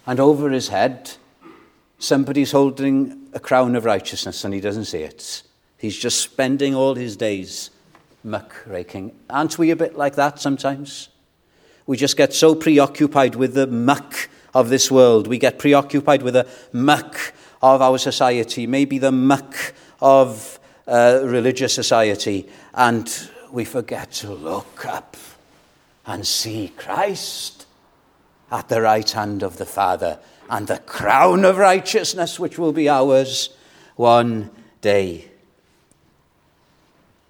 And 0.05 0.19
over 0.19 0.49
his 0.49 0.69
head, 0.69 1.11
somebody's 1.99 2.51
holding 2.51 3.29
a 3.33 3.39
crown 3.39 3.75
of 3.75 3.85
righteousness 3.85 4.43
and 4.43 4.53
he 4.53 4.59
doesn't 4.59 4.85
see 4.85 5.03
it. 5.03 5.43
He's 5.77 5.97
just 5.97 6.19
spending 6.19 6.75
all 6.75 6.95
his 6.95 7.15
days 7.15 7.69
muck 8.23 8.63
raking. 8.67 9.13
Aren't 9.29 9.57
we 9.57 9.71
a 9.71 9.75
bit 9.75 9.97
like 9.97 10.15
that 10.15 10.39
sometimes? 10.39 11.09
We 11.87 11.97
just 11.97 12.17
get 12.17 12.33
so 12.33 12.55
preoccupied 12.55 13.35
with 13.35 13.53
the 13.53 13.67
muck 13.67 14.29
of 14.53 14.69
this 14.69 14.91
world. 14.91 15.27
We 15.27 15.37
get 15.37 15.59
preoccupied 15.59 16.23
with 16.23 16.33
the 16.33 16.47
muck 16.73 17.33
of 17.61 17.81
our 17.81 17.97
society, 17.97 18.67
maybe 18.67 18.97
the 18.97 19.11
muck 19.11 19.73
of 20.01 20.59
uh, 20.87 21.21
religious 21.23 21.73
society, 21.73 22.49
and 22.73 23.29
we 23.51 23.65
forget 23.65 24.11
to 24.11 24.33
look 24.33 24.85
up 24.85 25.17
and 26.05 26.25
see 26.25 26.69
Christ 26.75 27.65
at 28.51 28.67
the 28.67 28.81
right 28.81 29.09
hand 29.09 29.43
of 29.43 29.57
the 29.57 29.65
Father 29.65 30.19
and 30.49 30.67
the 30.67 30.79
crown 30.79 31.45
of 31.45 31.57
righteousness 31.57 32.39
which 32.39 32.57
will 32.57 32.73
be 32.73 32.89
ours 32.89 33.49
one 33.95 34.49
day. 34.81 35.29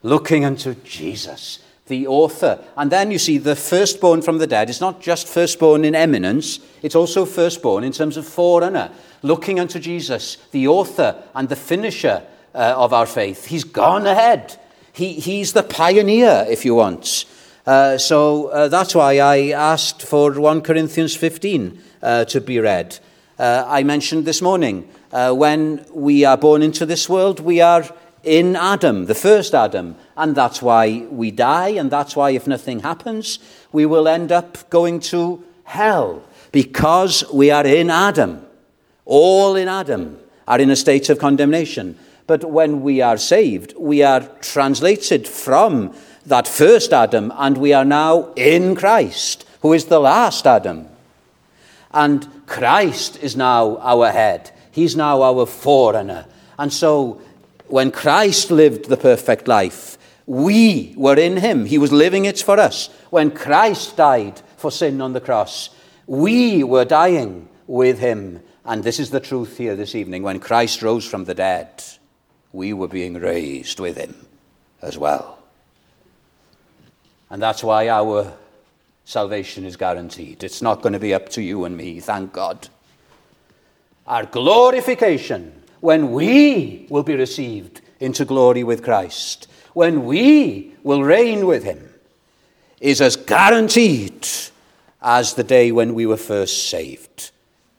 Looking 0.02 0.46
unto 0.46 0.74
Jesus, 0.74 1.60
the 1.92 2.08
author. 2.08 2.64
And 2.76 2.90
then 2.92 3.12
you 3.12 3.20
see 3.20 3.38
the 3.38 3.56
firstborn 3.56 4.22
from 4.22 4.40
the 4.40 4.48
dead 4.48 4.70
is 4.70 4.82
not 4.82 5.02
just 5.02 5.28
firstborn 5.28 5.86
in 5.86 5.94
eminence, 5.94 6.60
it's 6.82 6.96
also 6.96 7.26
firstborn 7.26 7.84
in 7.84 7.92
terms 7.92 8.18
of 8.18 8.26
forerunner. 8.26 8.90
Looking 9.22 9.60
unto 9.60 9.78
Jesus, 9.78 10.38
the 10.52 10.68
author 10.68 11.22
and 11.36 11.50
the 11.50 11.56
finisher 11.56 12.24
uh, 12.56 12.74
of 12.76 12.94
our 12.94 13.06
faith. 13.06 13.46
He's 13.46 13.66
gone 13.66 14.08
ahead. 14.08 14.58
He, 14.94 15.14
he's 15.14 15.54
the 15.54 15.64
pioneer, 15.64 16.46
if 16.50 16.66
you 16.66 16.76
want. 16.76 17.26
Uh, 17.68 17.98
so 17.98 18.48
uh, 18.48 18.68
that's 18.70 18.96
why 18.96 19.20
I 19.20 19.52
asked 19.52 20.02
for 20.02 20.32
1 20.32 20.62
Corinthians 20.62 21.16
15 21.16 21.82
uh, 22.02 22.26
to 22.26 22.42
be 22.42 22.60
read. 22.60 22.98
Uh, 23.38 23.66
I 23.68 23.84
mentioned 23.84 24.26
this 24.26 24.42
morning, 24.42 24.90
uh, 25.12 25.34
when 25.34 25.86
we 25.94 26.26
are 26.26 26.38
born 26.38 26.62
into 26.62 26.86
this 26.86 27.10
world, 27.10 27.40
we 27.40 27.60
are 27.60 27.84
in 28.24 28.56
Adam, 28.56 29.06
the 29.06 29.16
first 29.16 29.54
Adam, 29.54 29.96
and 30.16 30.36
that's 30.36 30.62
why 30.62 31.06
we 31.10 31.32
die, 31.32 31.70
and 31.70 31.90
that's 31.90 32.16
why 32.16 32.32
if 32.32 32.48
nothing 32.48 32.82
happens, 32.82 33.40
we 33.72 33.86
will 33.86 34.08
end 34.08 34.32
up 34.32 34.70
going 34.70 35.00
to 35.00 35.44
hell, 35.64 36.24
because 36.52 37.24
we 37.34 37.50
are 37.50 37.66
in 37.66 37.90
Adam. 37.90 38.46
All 39.06 39.56
in 39.56 39.68
Adam 39.68 40.20
are 40.48 40.60
in 40.60 40.70
a 40.70 40.76
state 40.76 41.10
of 41.10 41.20
condemnation. 41.20 41.98
But 42.28 42.50
when 42.50 42.82
we 42.82 43.02
are 43.02 43.18
saved, 43.18 43.74
we 43.78 44.04
are 44.04 44.22
translated 44.42 45.28
from 45.28 45.94
that 46.26 46.48
first 46.48 46.94
Adam, 46.94 47.34
and 47.36 47.58
we 47.58 47.74
are 47.74 47.86
now 47.86 48.32
in 48.36 48.76
Christ, 48.76 49.46
who 49.62 49.74
is 49.74 49.86
the 49.86 50.00
last 50.00 50.46
Adam. 50.46 50.88
And 51.92 52.28
Christ 52.46 53.18
is 53.22 53.36
now 53.36 53.78
our 53.78 54.12
head. 54.12 54.52
He's 54.72 54.96
now 54.96 55.22
our 55.24 55.46
forerunner. 55.46 56.26
And 56.58 56.72
so, 56.72 57.22
when 57.72 57.92
Christ 57.92 58.52
lived 58.52 58.90
the 58.90 58.98
perfect 58.98 59.48
life, 59.48 59.98
we 60.26 60.94
were 60.98 61.18
in 61.18 61.38
him. 61.38 61.66
He 61.66 61.78
was 61.78 61.92
living 61.92 62.26
it 62.26 62.40
for 62.40 62.60
us. 62.60 62.88
When 63.10 63.32
Christ 63.32 63.98
died 63.98 64.42
for 64.58 64.72
sin 64.72 65.02
on 65.02 65.14
the 65.14 65.22
cross, 65.22 65.70
we 66.06 66.64
were 66.64 66.86
dying 66.86 67.48
with 67.68 68.00
him. 68.00 68.42
And 68.66 68.84
this 68.84 69.00
is 69.00 69.10
the 69.10 69.20
truth 69.20 69.58
here 69.58 69.76
this 69.76 69.96
evening. 69.96 70.24
When 70.24 70.40
Christ 70.40 70.82
rose 70.82 71.06
from 71.06 71.26
the 71.26 71.34
dead, 71.34 71.84
we 72.52 72.74
were 72.74 72.88
being 72.88 73.16
raised 73.16 73.80
with 73.80 73.98
him 73.98 74.16
as 74.82 74.98
well. 74.98 75.40
And 77.30 77.42
that's 77.42 77.64
why 77.64 77.88
our 77.88 78.34
salvation 79.06 79.66
is 79.66 79.78
guaranteed. 79.78 80.44
It's 80.44 80.62
not 80.62 80.82
going 80.82 80.94
to 80.94 81.00
be 81.00 81.14
up 81.14 81.30
to 81.30 81.42
you 81.42 81.66
and 81.66 81.78
me, 81.78 82.00
thank 82.02 82.34
God. 82.34 82.68
Our 84.06 84.26
glorification, 84.26 85.61
when 85.82 86.12
we 86.12 86.86
will 86.90 87.04
be 87.04 87.16
received 87.16 87.82
into 88.00 88.24
glory 88.24 88.64
with 88.64 88.84
Christ, 88.84 89.48
when 89.74 90.06
we 90.06 90.74
will 90.84 91.04
reign 91.04 91.46
with 91.46 91.64
him, 91.64 91.90
is 92.80 93.02
as 93.02 93.16
guaranteed 93.16 94.28
as 95.02 95.34
the 95.34 95.44
day 95.44 95.72
when 95.72 95.94
we 95.94 96.06
were 96.06 96.18
first 96.18 96.70
saved, 96.70 97.32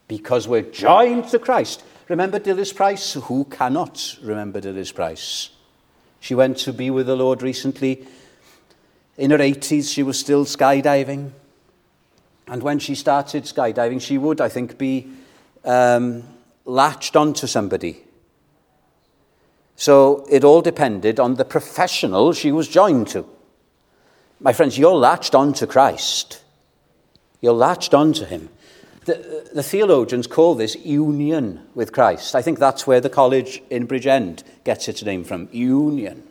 because 0.07 0.47
we're 0.47 0.61
joined 0.61 1.29
to 1.29 1.39
Christ. 1.39 1.83
Remember 2.09 2.39
Dilys 2.39 2.75
Price? 2.75 3.13
Who 3.13 3.45
cannot 3.45 4.17
remember 4.21 4.59
Dilys 4.59 4.93
Price? 4.93 5.49
She 6.19 6.35
went 6.35 6.57
to 6.59 6.73
be 6.73 6.89
with 6.89 7.07
the 7.07 7.15
Lord 7.15 7.41
recently. 7.41 8.05
In 9.17 9.31
her 9.31 9.37
80s, 9.37 9.93
she 9.93 10.03
was 10.03 10.19
still 10.19 10.45
skydiving. 10.45 11.31
And 12.47 12.63
when 12.63 12.79
she 12.79 12.95
started 12.95 13.43
skydiving, 13.43 14.01
she 14.01 14.17
would, 14.17 14.41
I 14.41 14.49
think, 14.49 14.77
be 14.77 15.07
um, 15.63 16.23
latched 16.65 17.15
onto 17.15 17.47
somebody. 17.47 18.03
So 19.75 20.25
it 20.29 20.43
all 20.43 20.61
depended 20.61 21.19
on 21.19 21.35
the 21.35 21.45
professional 21.45 22.33
she 22.33 22.51
was 22.51 22.67
joined 22.67 23.07
to. 23.09 23.25
My 24.39 24.53
friends, 24.53 24.77
you're 24.77 24.95
latched 24.95 25.35
onto 25.35 25.65
Christ. 25.65 26.41
You're 27.41 27.53
latched 27.53 27.93
onto 27.93 28.25
Him. 28.25 28.49
The, 29.05 29.49
the, 29.53 29.63
theologians 29.63 30.27
call 30.27 30.55
this 30.55 30.77
union 30.77 31.61
with 31.75 31.91
Christ. 31.91 32.35
I 32.35 32.41
think 32.41 32.57
that's 32.57 32.87
where 32.87 33.01
the 33.01 33.09
college 33.09 33.61
in 33.69 33.85
Bridgend 33.85 34.43
gets 34.63 34.87
its 34.87 35.03
name 35.03 35.25
from 35.25 35.49
union. 35.51 36.23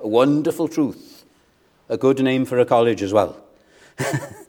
A 0.00 0.08
wonderful 0.08 0.66
truth. 0.66 1.24
A 1.88 1.96
good 1.96 2.18
name 2.18 2.44
for 2.44 2.58
a 2.58 2.64
college 2.64 3.02
as 3.02 3.12
well. 3.12 3.36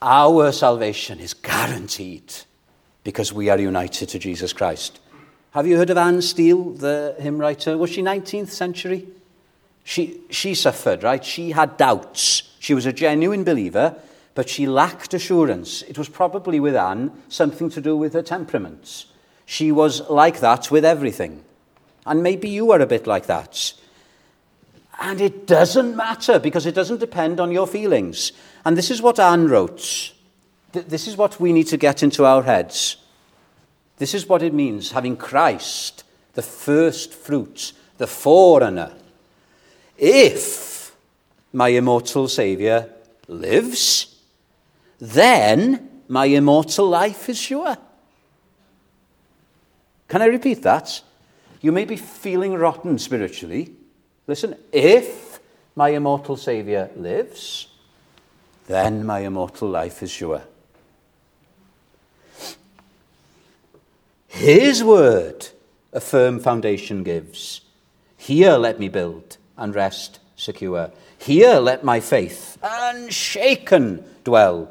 Our 0.00 0.52
salvation 0.52 1.18
is 1.18 1.34
guaranteed 1.34 2.32
because 3.02 3.32
we 3.32 3.48
are 3.48 3.58
united 3.58 4.08
to 4.10 4.18
Jesus 4.18 4.52
Christ. 4.52 5.00
Have 5.52 5.66
you 5.66 5.76
heard 5.76 5.90
of 5.90 5.96
Anne 5.96 6.22
Steele, 6.22 6.70
the 6.70 7.16
hymn 7.18 7.38
writer? 7.38 7.76
Was 7.76 7.90
she 7.90 8.02
19th 8.02 8.50
century? 8.50 9.08
She, 9.82 10.20
she 10.30 10.54
suffered, 10.54 11.02
right? 11.02 11.24
She 11.24 11.50
had 11.50 11.76
doubts. 11.76 12.54
She 12.60 12.74
was 12.74 12.86
a 12.86 12.92
genuine 12.92 13.42
believer, 13.42 13.96
but 14.36 14.48
she 14.48 14.68
lacked 14.68 15.14
assurance. 15.14 15.82
It 15.82 15.98
was 15.98 16.08
probably 16.08 16.60
with 16.60 16.76
Anne 16.76 17.10
something 17.28 17.68
to 17.70 17.80
do 17.80 17.96
with 17.96 18.12
her 18.12 18.22
temperament. 18.22 19.06
She 19.46 19.72
was 19.72 20.08
like 20.08 20.38
that 20.40 20.70
with 20.70 20.84
everything. 20.84 21.42
And 22.06 22.22
maybe 22.22 22.48
you 22.48 22.70
are 22.70 22.80
a 22.80 22.86
bit 22.86 23.08
like 23.08 23.26
that. 23.26 23.72
And 24.98 25.20
it 25.20 25.46
doesn't 25.46 25.96
matter 25.96 26.38
because 26.38 26.66
it 26.66 26.74
doesn't 26.74 26.98
depend 26.98 27.38
on 27.38 27.52
your 27.52 27.66
feelings. 27.66 28.32
And 28.64 28.76
this 28.76 28.90
is 28.90 29.00
what 29.00 29.20
Anne 29.20 29.48
wrote. 29.48 30.12
This 30.72 31.06
is 31.06 31.16
what 31.16 31.40
we 31.40 31.52
need 31.52 31.68
to 31.68 31.76
get 31.76 32.02
into 32.02 32.24
our 32.24 32.42
heads. 32.42 32.96
This 33.98 34.14
is 34.14 34.26
what 34.26 34.42
it 34.42 34.52
means 34.52 34.92
having 34.92 35.16
Christ, 35.16 36.04
the 36.34 36.42
first 36.42 37.14
fruits, 37.14 37.72
the 37.98 38.06
forerunner. 38.06 38.92
If 39.96 40.94
my 41.52 41.68
immortal 41.68 42.28
Saviour 42.28 42.88
lives, 43.28 44.16
then 44.98 46.02
my 46.08 46.26
immortal 46.26 46.88
life 46.88 47.28
is 47.28 47.38
sure. 47.38 47.76
Can 50.08 50.22
I 50.22 50.26
repeat 50.26 50.62
that? 50.62 51.02
You 51.60 51.72
may 51.72 51.84
be 51.84 51.96
feeling 51.96 52.54
rotten 52.54 52.98
spiritually. 52.98 53.72
Listen, 54.28 54.56
if 54.70 55.40
my 55.74 55.88
immortal 55.88 56.36
Saviour 56.36 56.90
lives, 56.94 57.68
then 58.66 59.04
my 59.04 59.20
immortal 59.20 59.68
life 59.68 60.02
is 60.02 60.10
sure. 60.10 60.42
His 64.28 64.84
word 64.84 65.48
a 65.92 66.00
firm 66.00 66.38
foundation 66.38 67.02
gives. 67.02 67.62
Here 68.16 68.56
let 68.56 68.78
me 68.78 68.88
build 68.88 69.38
and 69.56 69.74
rest 69.74 70.20
secure. 70.36 70.90
Here 71.18 71.54
let 71.54 71.82
my 71.82 72.00
faith 72.00 72.58
unshaken 72.62 74.04
dwell. 74.24 74.70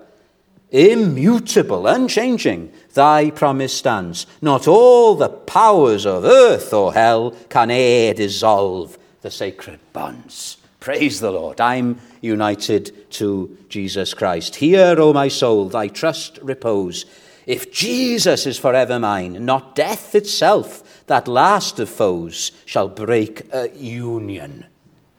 Immutable, 0.69 1.87
unchanging, 1.87 2.71
thy 2.93 3.31
promise 3.31 3.73
stands. 3.73 4.27
Not 4.41 4.67
all 4.67 5.15
the 5.15 5.29
powers 5.29 6.05
of 6.05 6.25
earth 6.25 6.73
or 6.73 6.93
hell 6.93 7.31
can 7.49 7.71
e'er 7.71 8.13
dissolve 8.13 8.97
the 9.21 9.31
sacred 9.31 9.79
bonds. 9.93 10.57
Praise 10.79 11.19
the 11.19 11.31
Lord. 11.31 11.59
I'm 11.59 11.99
united 12.21 13.11
to 13.11 13.57
Jesus 13.69 14.13
Christ. 14.13 14.55
Here, 14.55 14.95
O 14.97 15.11
my 15.13 15.27
soul, 15.27 15.69
thy 15.69 15.87
trust 15.87 16.37
repose. 16.41 17.05
If 17.45 17.71
Jesus 17.71 18.45
is 18.45 18.59
forever 18.59 18.99
mine, 18.99 19.45
not 19.45 19.75
death 19.75 20.13
itself, 20.13 21.05
that 21.07 21.27
last 21.27 21.79
of 21.79 21.89
foes, 21.89 22.51
shall 22.65 22.89
break 22.89 23.51
a 23.53 23.69
union 23.69 24.65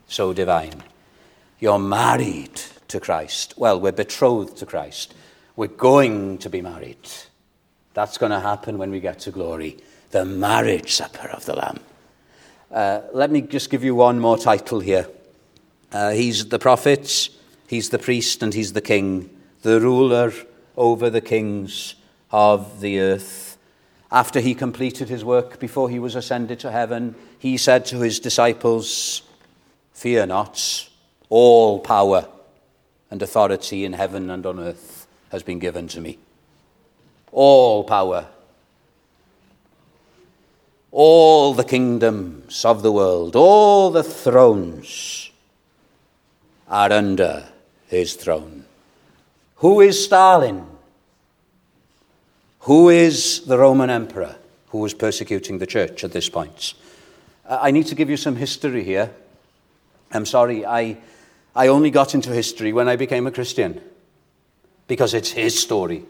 so 0.06 0.32
divine. 0.32 0.82
You're 1.58 1.78
married 1.78 2.60
to 2.88 3.00
Christ. 3.00 3.54
Well, 3.56 3.80
we're 3.80 3.92
betrothed 3.92 4.58
to 4.58 4.66
Christ. 4.66 5.14
We're 5.56 5.68
going 5.68 6.38
to 6.38 6.50
be 6.50 6.60
married. 6.60 7.08
That's 7.94 8.18
going 8.18 8.32
to 8.32 8.40
happen 8.40 8.78
when 8.78 8.90
we 8.90 9.00
get 9.00 9.18
to 9.20 9.30
glory. 9.30 9.78
The 10.10 10.24
marriage 10.24 10.92
supper 10.92 11.28
of 11.28 11.44
the 11.46 11.56
Lamb. 11.56 11.80
Uh, 12.70 13.00
let 13.14 13.30
me 13.30 13.40
just 13.40 13.70
give 13.70 13.82
you 13.82 13.94
one 13.94 14.20
more 14.20 14.36
title 14.36 14.80
here. 14.80 15.08
Uh, 15.90 16.10
he's 16.10 16.46
the 16.46 16.58
prophet, 16.58 17.30
he's 17.66 17.88
the 17.88 17.98
priest, 17.98 18.42
and 18.42 18.52
he's 18.52 18.74
the 18.74 18.80
king, 18.80 19.30
the 19.62 19.80
ruler 19.80 20.32
over 20.76 21.08
the 21.08 21.22
kings 21.22 21.94
of 22.30 22.80
the 22.80 23.00
earth. 23.00 23.56
After 24.12 24.40
he 24.40 24.54
completed 24.54 25.08
his 25.08 25.24
work, 25.24 25.58
before 25.58 25.88
he 25.88 25.98
was 25.98 26.14
ascended 26.14 26.60
to 26.60 26.70
heaven, 26.70 27.14
he 27.38 27.56
said 27.56 27.86
to 27.86 28.00
his 28.00 28.20
disciples, 28.20 29.22
Fear 29.94 30.26
not, 30.26 30.88
all 31.30 31.80
power 31.80 32.28
and 33.10 33.22
authority 33.22 33.84
in 33.84 33.94
heaven 33.94 34.30
and 34.30 34.44
on 34.44 34.60
earth 34.60 35.06
has 35.30 35.42
been 35.42 35.58
given 35.58 35.88
to 35.88 36.00
me. 36.00 36.18
All 37.32 37.84
power, 37.84 38.26
all 40.90 41.54
the 41.54 41.64
kingdoms 41.64 42.64
of 42.64 42.82
the 42.82 42.92
world, 42.92 43.36
all 43.36 43.90
the 43.90 44.02
thrones 44.02 45.30
are 46.68 46.92
under 46.92 47.48
his 47.86 48.14
throne. 48.14 48.64
Who 49.56 49.80
is 49.80 50.02
Stalin? 50.04 50.66
Who 52.60 52.88
is 52.88 53.44
the 53.46 53.58
Roman 53.58 53.90
emperor 53.90 54.36
who 54.68 54.78
was 54.78 54.94
persecuting 54.94 55.58
the 55.58 55.66
church 55.66 56.04
at 56.04 56.12
this 56.12 56.28
point? 56.28 56.74
Uh, 57.46 57.58
I 57.60 57.70
need 57.70 57.86
to 57.86 57.94
give 57.94 58.10
you 58.10 58.16
some 58.16 58.36
history 58.36 58.84
here. 58.84 59.10
I'm 60.12 60.26
sorry, 60.26 60.64
I, 60.64 60.98
I 61.54 61.68
only 61.68 61.90
got 61.90 62.14
into 62.14 62.30
history 62.30 62.72
when 62.72 62.88
I 62.88 62.96
became 62.96 63.26
a 63.26 63.30
Christian 63.30 63.80
because 64.86 65.14
it's 65.14 65.30
his 65.30 65.58
story. 65.58 66.04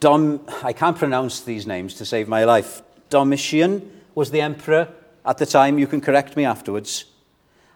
Dom, 0.00 0.40
I 0.62 0.72
can't 0.72 0.96
pronounce 0.96 1.40
these 1.40 1.66
names 1.66 1.94
to 1.94 2.04
save 2.04 2.28
my 2.28 2.44
life. 2.44 2.82
Domitian 3.10 3.90
was 4.14 4.30
the 4.30 4.40
emperor 4.40 4.88
at 5.24 5.38
the 5.38 5.46
time. 5.46 5.78
You 5.78 5.88
can 5.88 6.00
correct 6.00 6.36
me 6.36 6.44
afterwards. 6.44 7.06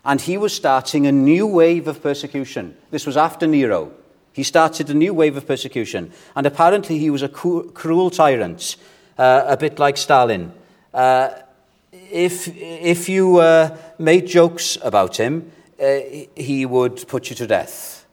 And 0.05 0.21
he 0.21 0.39
was 0.39 0.53
starting 0.53 1.07
a 1.07 1.13
new 1.13 1.47
wave 1.47 1.89
of 1.89 2.03
persecution. 2.03 2.77
This 2.91 3.07
was 3.07 3.17
after 3.17 3.47
Nero. 3.47 3.93
He 4.33 4.45
started 4.45 4.89
a 4.89 4.95
new 4.95 5.13
wave 5.13 5.37
of 5.37 5.47
persecution. 5.47 6.13
And 6.37 6.47
apparently, 6.47 6.99
he 6.99 7.11
was 7.11 7.23
a 7.23 7.29
cruel 7.29 8.11
tyrant, 8.11 8.77
uh, 9.19 9.45
a 9.47 9.57
bit 9.57 9.79
like 9.79 9.97
Stalin. 9.97 10.53
Uh, 10.95 11.31
if, 11.93 12.49
if 12.57 13.09
you 13.09 13.39
uh, 13.39 13.77
made 13.99 14.27
jokes 14.27 14.79
about 14.83 15.17
him, 15.17 15.51
uh, 15.81 15.99
he 16.37 16.67
would 16.67 17.07
put 17.09 17.31
you 17.31 17.37
to 17.37 17.47
death. 17.47 18.07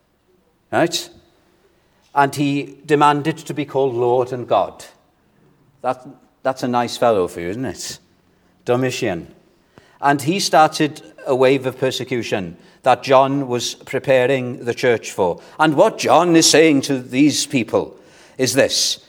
Right? 0.72 1.10
And 2.20 2.36
he 2.36 2.78
demanded 2.86 3.38
to 3.38 3.54
be 3.54 3.64
called 3.64 3.96
Lord 3.96 4.34
and 4.34 4.46
God. 4.46 4.84
That, 5.80 6.06
that's 6.44 6.64
a 6.64 6.68
nice 6.68 6.98
fellow 6.98 7.30
for 7.30 7.40
you, 7.40 7.48
isn't 7.48 7.64
it? 7.64 7.98
Domitian. 8.66 9.34
And 10.02 10.22
he 10.22 10.42
started 10.42 11.02
a 11.26 11.34
wave 11.34 11.66
of 11.66 11.78
persecution 11.78 12.58
that 12.82 13.04
John 13.04 13.48
was 13.48 13.76
preparing 13.76 14.66
the 14.66 14.74
church 14.74 15.14
for. 15.14 15.42
And 15.58 15.78
what 15.78 15.98
John 15.98 16.36
is 16.36 16.50
saying 16.50 16.82
to 16.82 17.02
these 17.02 17.46
people 17.46 17.98
is 18.38 18.54
this 18.54 19.08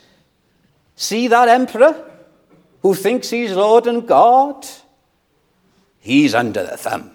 See 0.95 1.27
that 1.27 1.49
emperor 1.49 2.09
who 2.81 2.95
thinks 2.95 3.29
he's 3.29 3.51
Lord 3.51 3.87
and 3.87 4.07
God? 4.07 4.65
He's 5.99 6.33
under 6.33 6.63
the 6.65 6.77
thumb 6.77 7.11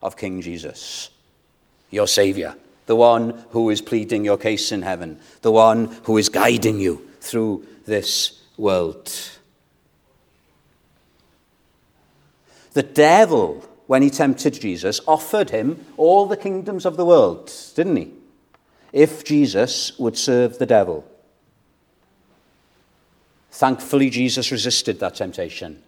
of 0.00 0.16
King 0.16 0.40
Jesus, 0.40 1.10
your 1.90 2.08
Saviour, 2.08 2.56
the 2.86 2.96
one 2.96 3.44
who 3.50 3.70
is 3.70 3.80
pleading 3.80 4.24
your 4.24 4.36
case 4.36 4.72
in 4.72 4.82
heaven, 4.82 5.18
the 5.42 5.52
one 5.52 5.86
who 6.04 6.18
is 6.18 6.28
guiding 6.28 6.78
you 6.78 7.08
through 7.20 7.66
this 7.86 8.42
world. 8.56 9.10
The 12.72 12.82
devil, 12.82 13.64
when 13.86 14.02
he 14.02 14.10
tempted 14.10 14.54
Jesus, 14.54 15.00
offered 15.06 15.50
him 15.50 15.84
all 15.96 16.26
the 16.26 16.36
kingdoms 16.36 16.84
of 16.84 16.96
the 16.96 17.04
world, 17.04 17.52
didn't 17.74 17.96
he? 17.96 18.12
If 18.92 19.24
Jesus 19.24 19.98
would 19.98 20.16
serve 20.16 20.58
the 20.58 20.66
devil. 20.66 21.04
Thankfully, 23.50 24.10
Jesus 24.10 24.50
resisted 24.50 24.98
that 25.00 25.14
temptation. 25.14 25.82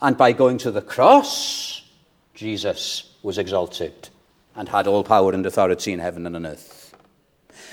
And 0.00 0.16
by 0.16 0.32
going 0.32 0.58
to 0.58 0.70
the 0.70 0.82
cross, 0.82 1.82
Jesus 2.34 3.12
was 3.22 3.38
exalted 3.38 4.10
and 4.58 4.68
had 4.68 4.88
all 4.88 5.04
power 5.04 5.32
and 5.32 5.46
authority 5.46 5.92
in 5.92 6.00
heaven 6.00 6.26
and 6.26 6.34
on 6.34 6.44
earth. 6.44 6.92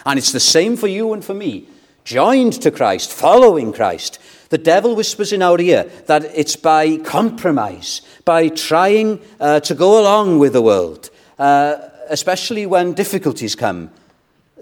And 0.06 0.20
it's 0.20 0.32
the 0.32 0.40
same 0.40 0.78
for 0.78 0.88
you 0.88 1.14
and 1.14 1.26
for 1.26 1.34
me. 1.34 1.68
Joined 2.04 2.62
to 2.62 2.70
Christ, 2.70 3.12
following 3.12 3.74
Christ. 3.74 4.20
The 4.50 4.60
devil 4.60 4.96
whispers 4.96 5.34
in 5.34 5.42
our 5.42 5.60
ear 5.60 5.90
that 6.06 6.26
it's 6.26 6.56
by 6.56 6.98
compromise, 6.98 8.02
by 8.24 8.50
trying 8.50 9.20
uh, 9.40 9.62
to 9.62 9.74
go 9.74 10.00
along 10.00 10.38
with 10.38 10.54
the 10.54 10.62
world, 10.62 11.10
uh, 11.40 11.78
especially 12.08 12.68
when 12.68 12.94
difficulties 12.94 13.56
come, 13.56 13.90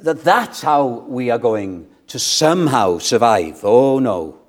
that 0.02 0.24
that's 0.24 0.62
how 0.62 0.86
we 1.10 1.30
are 1.30 1.38
going 1.38 1.90
to 2.08 2.20
somehow 2.20 3.00
survive. 3.00 3.60
Oh 3.66 4.00
no. 4.00 4.40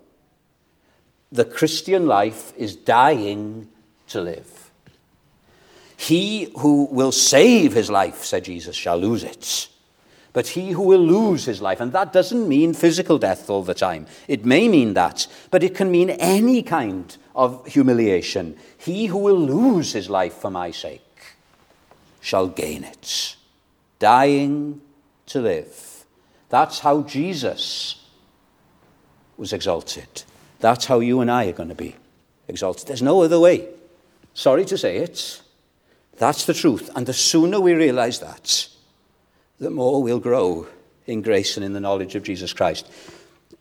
The 1.33 1.45
Christian 1.45 2.07
life 2.07 2.53
is 2.57 2.77
dying 2.77 3.69
to 4.09 4.21
live. 4.21 4.54
He 5.97 6.53
who 6.59 6.85
will 6.91 7.13
save 7.13 7.73
his 7.73 7.91
life, 7.91 8.25
said 8.25 8.45
Jesus, 8.45 8.77
shall 8.77 8.99
lose 8.99 9.25
it. 9.25 9.69
But 10.33 10.49
he 10.49 10.73
who 10.73 10.83
will 10.83 11.01
lose 11.01 11.45
his 11.45 11.63
life, 11.63 11.81
and 11.81 11.93
that 11.93 12.13
doesn't 12.13 12.49
mean 12.49 12.75
physical 12.75 13.19
death 13.19 13.49
all 13.49 13.63
the 13.63 13.73
time. 13.73 14.07
It 14.27 14.45
may 14.45 14.67
mean 14.67 14.95
that, 14.95 15.29
but 15.53 15.63
it 15.63 15.77
can 15.77 15.93
mean 15.93 16.11
any 16.11 16.63
kind 16.63 17.17
of 17.37 17.65
humiliation. 17.67 18.57
He 18.77 19.07
who 19.07 19.19
will 19.19 19.39
lose 19.39 19.93
his 19.93 20.11
life 20.11 20.35
for 20.35 20.51
my 20.51 20.73
sake 20.73 21.01
shall 22.21 22.49
gain 22.49 22.83
it. 22.83 23.37
Dying 24.01 24.81
to 25.27 25.41
live. 25.41 26.05
That's 26.49 26.81
how 26.81 27.03
Jesus 27.03 28.05
was 29.37 29.53
exalted. 29.53 30.25
That's 30.59 30.87
how 30.87 30.99
you 30.99 31.21
and 31.21 31.31
I 31.31 31.47
are 31.47 31.53
going 31.53 31.69
to 31.69 31.75
be 31.77 31.95
exalted. 32.49 32.89
There's 32.89 33.03
no 33.03 33.23
other 33.23 33.39
way. 33.39 33.69
Sorry 34.35 34.65
to 34.65 34.77
say 34.77 34.97
it. 34.97 35.43
That's 36.19 36.47
the 36.47 36.55
truth. 36.55 36.91
And 36.95 37.07
the 37.07 37.13
sooner 37.13 37.61
we 37.61 37.75
realize 37.75 38.21
that, 38.21 38.69
the 39.59 39.71
more 39.71 40.03
we'll 40.03 40.21
grow 40.21 40.67
in 41.07 41.23
grace 41.23 41.57
and 41.57 41.65
in 41.65 41.73
the 41.73 41.81
knowledge 41.81 42.15
of 42.15 42.23
Jesus 42.23 42.53
Christ. 42.53 42.91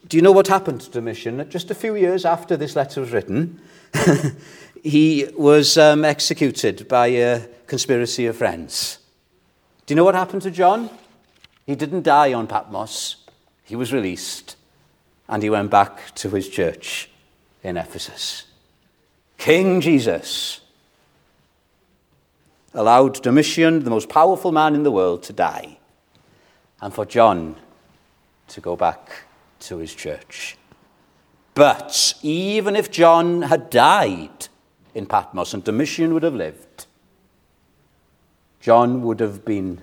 Do 0.07 0.17
you 0.17 0.23
know 0.23 0.31
what 0.31 0.47
happened 0.47 0.81
to 0.81 0.91
Domitian? 0.91 1.49
Just 1.49 1.71
a 1.71 1.75
few 1.75 1.95
years 1.95 2.25
after 2.25 2.57
this 2.57 2.75
letter 2.75 3.01
was 3.01 3.11
written, 3.11 3.61
he 4.83 5.27
was 5.37 5.77
um, 5.77 6.03
executed 6.03 6.87
by 6.87 7.07
a 7.07 7.47
conspiracy 7.67 8.25
of 8.25 8.37
friends. 8.37 8.99
Do 9.85 9.93
you 9.93 9.95
know 9.95 10.03
what 10.03 10.15
happened 10.15 10.41
to 10.43 10.51
John? 10.51 10.89
He 11.65 11.75
didn't 11.75 12.03
die 12.03 12.33
on 12.33 12.47
Patmos, 12.47 13.15
he 13.63 13.75
was 13.75 13.93
released, 13.93 14.57
and 15.29 15.41
he 15.41 15.49
went 15.49 15.71
back 15.71 16.13
to 16.15 16.29
his 16.29 16.49
church 16.49 17.09
in 17.63 17.77
Ephesus. 17.77 18.43
King 19.37 19.79
Jesus 19.79 20.59
allowed 22.73 23.21
Domitian, 23.21 23.83
the 23.83 23.89
most 23.89 24.09
powerful 24.09 24.51
man 24.51 24.75
in 24.75 24.83
the 24.83 24.91
world, 24.91 25.23
to 25.23 25.33
die, 25.33 25.77
and 26.81 26.93
for 26.93 27.05
John 27.05 27.55
to 28.47 28.61
go 28.61 28.75
back 28.75 29.25
to 29.61 29.77
his 29.77 29.93
church. 29.93 30.57
But 31.53 32.15
even 32.21 32.75
if 32.75 32.89
John 32.89 33.43
had 33.43 33.69
died 33.69 34.47
in 34.95 35.05
Patmos 35.05 35.53
and 35.53 35.63
Domitian 35.63 36.13
would 36.13 36.23
have 36.23 36.33
lived, 36.33 36.87
John 38.59 39.01
would 39.03 39.19
have 39.19 39.45
been 39.45 39.81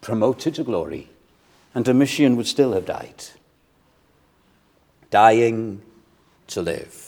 promoted 0.00 0.54
to 0.56 0.64
glory, 0.64 1.10
and 1.74 1.84
Domitian 1.84 2.36
would 2.36 2.46
still 2.46 2.72
have 2.72 2.86
died. 2.86 3.24
Dying 5.10 5.82
to 6.48 6.62
live. 6.62 7.07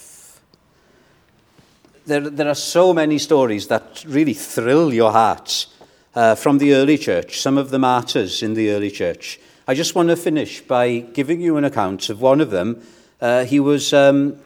There, 2.07 2.31
there 2.31 2.49
are 2.49 2.55
so 2.55 2.95
many 2.95 3.19
stories 3.19 3.67
that 3.69 4.05
really 4.07 4.33
thrill 4.33 4.93
your 4.93 5.13
hearts 5.13 5.67
uh, 6.15 6.35
from 6.35 6.59
the 6.59 6.75
early 6.75 6.97
church, 6.97 7.41
some 7.41 7.59
of 7.59 7.71
the 7.71 7.79
martyrs 7.79 8.43
in 8.43 8.55
the 8.55 8.71
early 8.71 8.91
church. 8.91 9.39
I 9.69 9.75
just 9.75 9.95
want 9.95 10.09
to 10.09 10.17
finish 10.17 10.63
by 10.63 11.01
giving 11.01 11.43
you 11.43 11.59
an 11.59 11.65
account 11.65 12.09
of 12.09 12.23
one 12.23 12.41
of 12.41 12.51
them. 12.51 12.83
Uh, 13.21 13.45
he 13.45 13.61
was 13.61 13.93
um, 13.93 14.37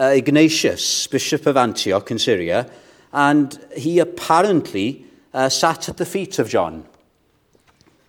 uh, 0.00 0.12
Ignatius, 0.14 1.06
Bishop 1.08 1.46
of 1.46 1.58
Antioch 1.58 2.10
in 2.10 2.18
Syria, 2.18 2.70
and 3.12 3.58
he 3.76 3.98
apparently 3.98 5.04
uh, 5.34 5.50
sat 5.50 5.90
at 5.90 5.98
the 5.98 6.06
feet 6.06 6.38
of 6.38 6.48
John. 6.48 6.86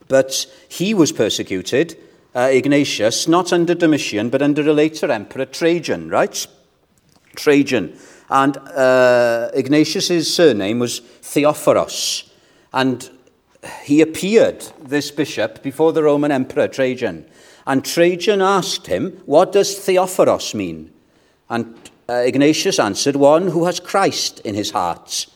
But 0.07 0.47
he 0.69 0.93
was 0.93 1.11
persecuted, 1.11 1.97
uh, 2.33 2.49
Ignatius, 2.51 3.27
not 3.27 3.51
under 3.51 3.75
Domitian, 3.75 4.29
but 4.29 4.41
under 4.41 4.67
a 4.67 4.73
later 4.73 5.11
emperor, 5.11 5.45
Trajan, 5.45 6.09
right? 6.09 6.47
Trajan. 7.35 7.97
And 8.29 8.57
uh, 8.57 9.49
Ignatius's 9.53 10.33
surname 10.33 10.79
was 10.79 11.01
Theophoros. 11.21 12.29
And 12.73 13.09
he 13.83 14.01
appeared, 14.01 14.65
this 14.81 15.11
bishop, 15.11 15.63
before 15.63 15.93
the 15.93 16.03
Roman 16.03 16.31
Emperor 16.31 16.67
Trajan. 16.67 17.25
And 17.65 17.83
Trajan 17.83 18.41
asked 18.41 18.87
him, 18.87 19.21
What 19.25 19.51
does 19.51 19.75
Theophoros 19.75 20.53
mean? 20.53 20.91
And 21.49 21.75
uh, 22.07 22.13
Ignatius 22.13 22.79
answered, 22.79 23.15
One 23.15 23.47
who 23.49 23.65
has 23.65 23.79
Christ 23.79 24.39
in 24.41 24.55
his 24.55 24.71
heart. 24.71 25.27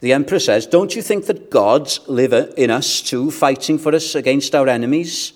The 0.00 0.12
emperor 0.12 0.38
says, 0.38 0.66
Don't 0.66 0.94
you 0.94 1.02
think 1.02 1.26
that 1.26 1.50
gods 1.50 2.00
live 2.06 2.32
in 2.56 2.70
us 2.70 3.02
too, 3.02 3.30
fighting 3.30 3.78
for 3.78 3.94
us 3.94 4.14
against 4.14 4.54
our 4.54 4.68
enemies? 4.68 5.32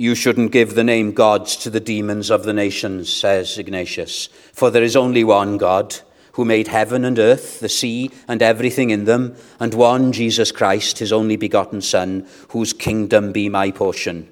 You 0.00 0.14
shouldn't 0.14 0.52
give 0.52 0.76
the 0.76 0.84
name 0.84 1.10
gods 1.10 1.56
to 1.56 1.70
the 1.70 1.80
demons 1.80 2.30
of 2.30 2.44
the 2.44 2.52
nations, 2.52 3.12
says 3.12 3.58
Ignatius, 3.58 4.28
for 4.52 4.70
there 4.70 4.84
is 4.84 4.94
only 4.94 5.24
one 5.24 5.56
God 5.58 5.96
who 6.34 6.44
made 6.44 6.68
heaven 6.68 7.04
and 7.04 7.18
earth, 7.18 7.58
the 7.58 7.68
sea, 7.68 8.12
and 8.28 8.40
everything 8.40 8.90
in 8.90 9.06
them, 9.06 9.34
and 9.58 9.74
one, 9.74 10.12
Jesus 10.12 10.52
Christ, 10.52 11.00
his 11.00 11.12
only 11.12 11.34
begotten 11.34 11.80
Son, 11.80 12.24
whose 12.50 12.72
kingdom 12.72 13.32
be 13.32 13.48
my 13.48 13.72
portion. 13.72 14.28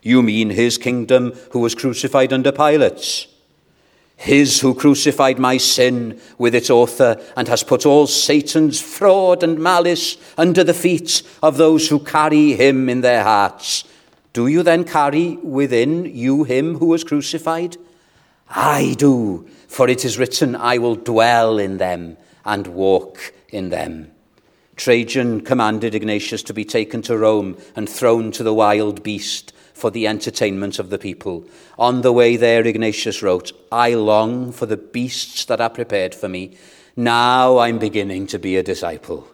You 0.00 0.22
mean 0.22 0.48
his 0.48 0.78
kingdom 0.78 1.32
who 1.50 1.58
was 1.58 1.74
crucified 1.74 2.32
under 2.32 2.50
Pilate? 2.50 3.26
His 4.16 4.60
who 4.60 4.72
crucified 4.74 5.38
my 5.38 5.58
sin 5.58 6.18
with 6.38 6.54
its 6.54 6.70
author 6.70 7.20
and 7.36 7.46
has 7.46 7.62
put 7.62 7.84
all 7.84 8.06
Satan's 8.06 8.80
fraud 8.80 9.42
and 9.42 9.58
malice 9.58 10.16
under 10.38 10.64
the 10.64 10.72
feet 10.72 11.22
of 11.42 11.58
those 11.58 11.90
who 11.90 11.98
carry 11.98 12.54
him 12.54 12.88
in 12.88 13.02
their 13.02 13.22
hearts. 13.22 13.84
Do 14.32 14.46
you 14.46 14.62
then 14.62 14.84
carry 14.84 15.36
within 15.36 16.04
you 16.04 16.44
him 16.44 16.78
who 16.78 16.86
was 16.86 17.04
crucified? 17.04 17.76
I 18.48 18.94
do 18.98 19.48
for 19.70 19.88
it 19.88 20.04
is 20.04 20.18
written, 20.18 20.56
I 20.56 20.78
will 20.78 20.96
dwell 20.96 21.56
in 21.56 21.78
them 21.78 22.16
and 22.44 22.66
walk 22.66 23.32
in 23.50 23.68
them. 23.70 24.10
Trajan 24.74 25.42
commanded 25.42 25.94
Ignatius 25.94 26.42
to 26.42 26.52
be 26.52 26.64
taken 26.64 27.02
to 27.02 27.16
Rome 27.16 27.56
and 27.76 27.88
thrown 27.88 28.32
to 28.32 28.42
the 28.42 28.52
wild 28.52 29.04
beast 29.04 29.52
for 29.72 29.92
the 29.92 30.08
entertainment 30.08 30.80
of 30.80 30.90
the 30.90 30.98
people. 30.98 31.44
On 31.78 32.00
the 32.00 32.12
way 32.12 32.34
there, 32.34 32.66
Ignatius 32.66 33.22
wrote, 33.22 33.52
I 33.70 33.94
long 33.94 34.50
for 34.50 34.66
the 34.66 34.76
beasts 34.76 35.44
that 35.44 35.60
are 35.60 35.70
prepared 35.70 36.16
for 36.16 36.28
me. 36.28 36.56
Now 36.96 37.58
I'm 37.58 37.78
beginning 37.78 38.26
to 38.26 38.38
be 38.40 38.56
a 38.56 38.64
disciple. 38.64 39.28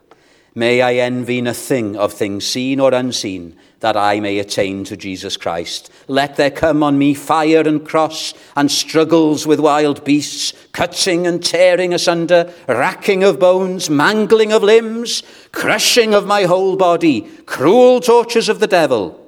May 0.54 0.82
I 0.82 0.96
envy 0.96 1.40
nothing 1.40 1.96
of 1.96 2.12
things 2.12 2.46
seen 2.46 2.78
or 2.78 2.92
unseen, 2.92 3.56
that 3.86 3.96
I 3.96 4.18
may 4.18 4.40
attain 4.40 4.82
to 4.82 4.96
Jesus 4.96 5.36
Christ. 5.36 5.92
Let 6.08 6.34
there 6.34 6.50
come 6.50 6.82
on 6.82 6.98
me 6.98 7.14
fire 7.14 7.60
and 7.60 7.86
cross, 7.86 8.34
and 8.56 8.68
struggles 8.68 9.46
with 9.46 9.60
wild 9.60 10.02
beasts, 10.02 10.52
cutting 10.72 11.24
and 11.24 11.40
tearing 11.40 11.94
asunder, 11.94 12.52
racking 12.66 13.22
of 13.22 13.38
bones, 13.38 13.88
mangling 13.88 14.52
of 14.52 14.64
limbs, 14.64 15.22
crushing 15.52 16.14
of 16.14 16.26
my 16.26 16.46
whole 16.46 16.74
body, 16.74 17.20
cruel 17.46 18.00
tortures 18.00 18.48
of 18.48 18.58
the 18.58 18.66
devil. 18.66 19.24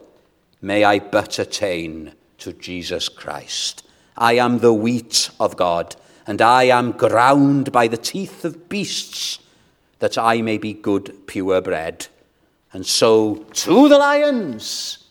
May 0.61 0.83
I 0.83 0.99
but 0.99 1.39
attain 1.39 2.15
to 2.39 2.53
Jesus 2.53 3.09
Christ. 3.09 3.85
I 4.17 4.39
am 4.39 4.59
the 4.59 4.75
wheat 4.75 5.31
of 5.39 5.57
God, 5.57 5.95
and 6.27 6.43
I 6.43 6.65
am 6.65 6.91
ground 6.91 7.71
by 7.71 7.87
the 7.87 7.97
teeth 7.97 8.45
of 8.45 8.69
beasts 8.69 9.39
that 10.01 10.19
I 10.19 10.43
may 10.43 10.59
be 10.59 10.73
good, 10.73 11.29
pure 11.29 11.61
bread. 11.61 12.09
And 12.73 12.87
so 12.87 13.47
to 13.53 13.89
the 13.89 13.99
lions, 13.99 15.05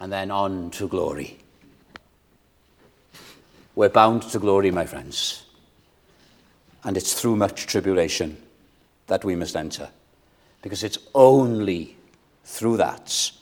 and 0.00 0.12
then 0.12 0.30
on 0.30 0.70
to 0.72 0.88
glory. 0.88 1.38
We're 3.74 3.88
bound 3.88 4.22
to 4.22 4.38
glory, 4.38 4.70
my 4.70 4.86
friends. 4.86 5.44
And 6.84 6.96
it's 6.96 7.14
through 7.14 7.36
much 7.36 7.66
tribulation 7.66 8.36
that 9.06 9.24
we 9.24 9.34
must 9.36 9.56
enter. 9.56 9.90
Because 10.62 10.82
it's 10.82 10.98
only 11.14 11.96
through 12.44 12.78
that 12.78 13.32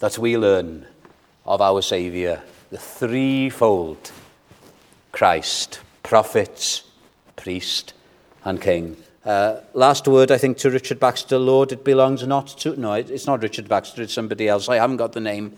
that 0.00 0.18
we 0.18 0.36
learn 0.36 0.86
of 1.46 1.60
our 1.60 1.80
Saviour, 1.80 2.42
the 2.70 2.78
threefold 2.78 4.10
Christ, 5.12 5.80
prophet, 6.02 6.82
priest, 7.36 7.94
and 8.44 8.60
king. 8.60 8.96
Uh, 9.24 9.60
last 9.72 10.06
word, 10.06 10.30
I 10.30 10.36
think, 10.36 10.58
to 10.58 10.70
Richard 10.70 11.00
Baxter. 11.00 11.38
Lord, 11.38 11.72
it 11.72 11.82
belongs 11.82 12.26
not 12.26 12.48
to. 12.58 12.78
No, 12.78 12.92
it's 12.92 13.26
not 13.26 13.42
Richard 13.42 13.68
Baxter, 13.68 14.02
it's 14.02 14.12
somebody 14.12 14.48
else. 14.48 14.68
I 14.68 14.76
haven't 14.76 14.98
got 14.98 15.12
the 15.12 15.20
name. 15.20 15.56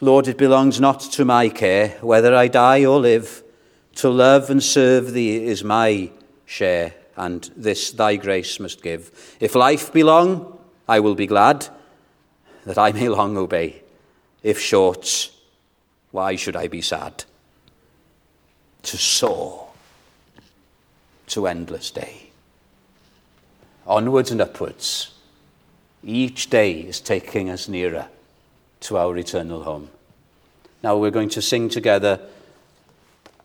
Lord, 0.00 0.28
it 0.28 0.38
belongs 0.38 0.80
not 0.80 1.00
to 1.00 1.24
my 1.24 1.50
care, 1.50 1.90
whether 2.00 2.34
I 2.34 2.48
die 2.48 2.84
or 2.84 2.98
live. 2.98 3.42
To 3.96 4.08
love 4.08 4.48
and 4.48 4.62
serve 4.62 5.12
thee 5.12 5.44
is 5.44 5.62
my 5.62 6.10
share, 6.46 6.94
and 7.14 7.50
this 7.54 7.90
thy 7.90 8.16
grace 8.16 8.58
must 8.58 8.82
give. 8.82 9.36
If 9.38 9.54
life 9.54 9.92
be 9.92 10.02
long, 10.02 10.58
I 10.88 11.00
will 11.00 11.14
be 11.14 11.26
glad 11.26 11.68
that 12.64 12.78
I 12.78 12.92
may 12.92 13.10
long 13.10 13.36
obey. 13.36 13.82
If 14.42 14.58
short, 14.58 15.30
why 16.12 16.36
should 16.36 16.56
I 16.56 16.68
be 16.68 16.80
sad? 16.80 17.24
To 18.84 18.96
soar 18.96 19.68
to 21.26 21.46
endless 21.46 21.90
day 21.90 22.21
onwards 23.86 24.30
and 24.30 24.40
upwards. 24.40 25.12
Each 26.04 26.50
day 26.50 26.80
is 26.80 27.00
taking 27.00 27.48
us 27.48 27.68
nearer 27.68 28.08
to 28.80 28.96
our 28.96 29.16
eternal 29.16 29.62
home. 29.62 29.90
Now 30.82 30.96
we're 30.96 31.10
going 31.10 31.28
to 31.30 31.42
sing 31.42 31.68
together 31.68 32.20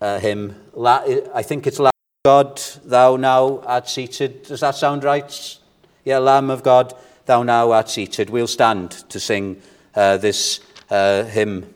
a 0.01 0.19
hymn. 0.19 0.55
I 0.83 1.43
think 1.43 1.67
it's 1.67 1.79
Lamb 1.79 1.89
of 1.89 2.23
God, 2.25 2.61
thou 2.83 3.15
now 3.15 3.59
art 3.59 3.87
seated. 3.87 4.43
Does 4.43 4.61
that 4.61 4.75
sound 4.75 5.03
right? 5.03 5.57
Yeah, 6.03 6.17
Lamb 6.17 6.49
of 6.49 6.63
God, 6.63 6.93
thou 7.25 7.43
now 7.43 7.71
art 7.71 7.89
seated. 7.89 8.29
We'll 8.29 8.47
stand 8.47 8.91
to 9.09 9.19
sing 9.19 9.61
uh, 9.95 10.17
this 10.17 10.61
uh, 10.89 11.23
hymn. 11.25 11.73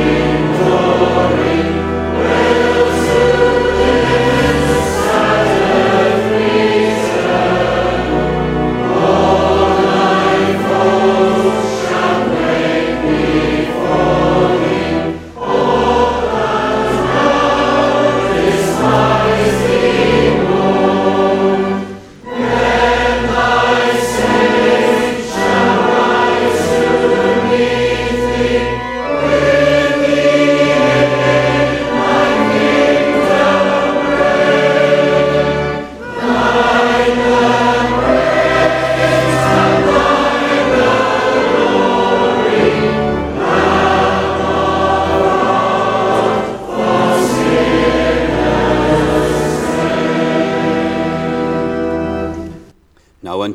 you. 0.00 0.31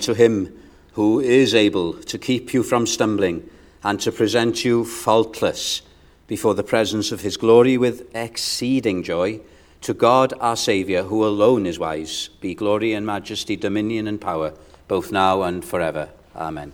Unto 0.07 0.17
him 0.17 0.57
who 0.93 1.19
is 1.19 1.53
able 1.53 1.93
to 1.93 2.17
keep 2.17 2.53
you 2.53 2.63
from 2.63 2.87
stumbling 2.87 3.47
and 3.83 3.99
to 3.99 4.11
present 4.11 4.63
you 4.63 4.85
faultless 4.85 5.81
before 6.27 6.53
the 6.53 6.63
presence 6.63 7.11
of 7.11 7.21
his 7.21 7.35
glory 7.35 7.77
with 7.77 8.09
exceeding 8.15 9.03
joy. 9.03 9.39
To 9.81 9.93
God 9.93 10.33
our 10.39 10.55
Saviour, 10.55 11.03
who 11.03 11.25
alone 11.25 11.65
is 11.65 11.77
wise, 11.77 12.29
be 12.39 12.55
glory 12.55 12.93
and 12.93 13.05
majesty, 13.05 13.55
dominion 13.57 14.07
and 14.07 14.19
power, 14.19 14.53
both 14.87 15.11
now 15.11 15.43
and 15.43 15.63
forever. 15.63 16.09
Amen. 16.35 16.73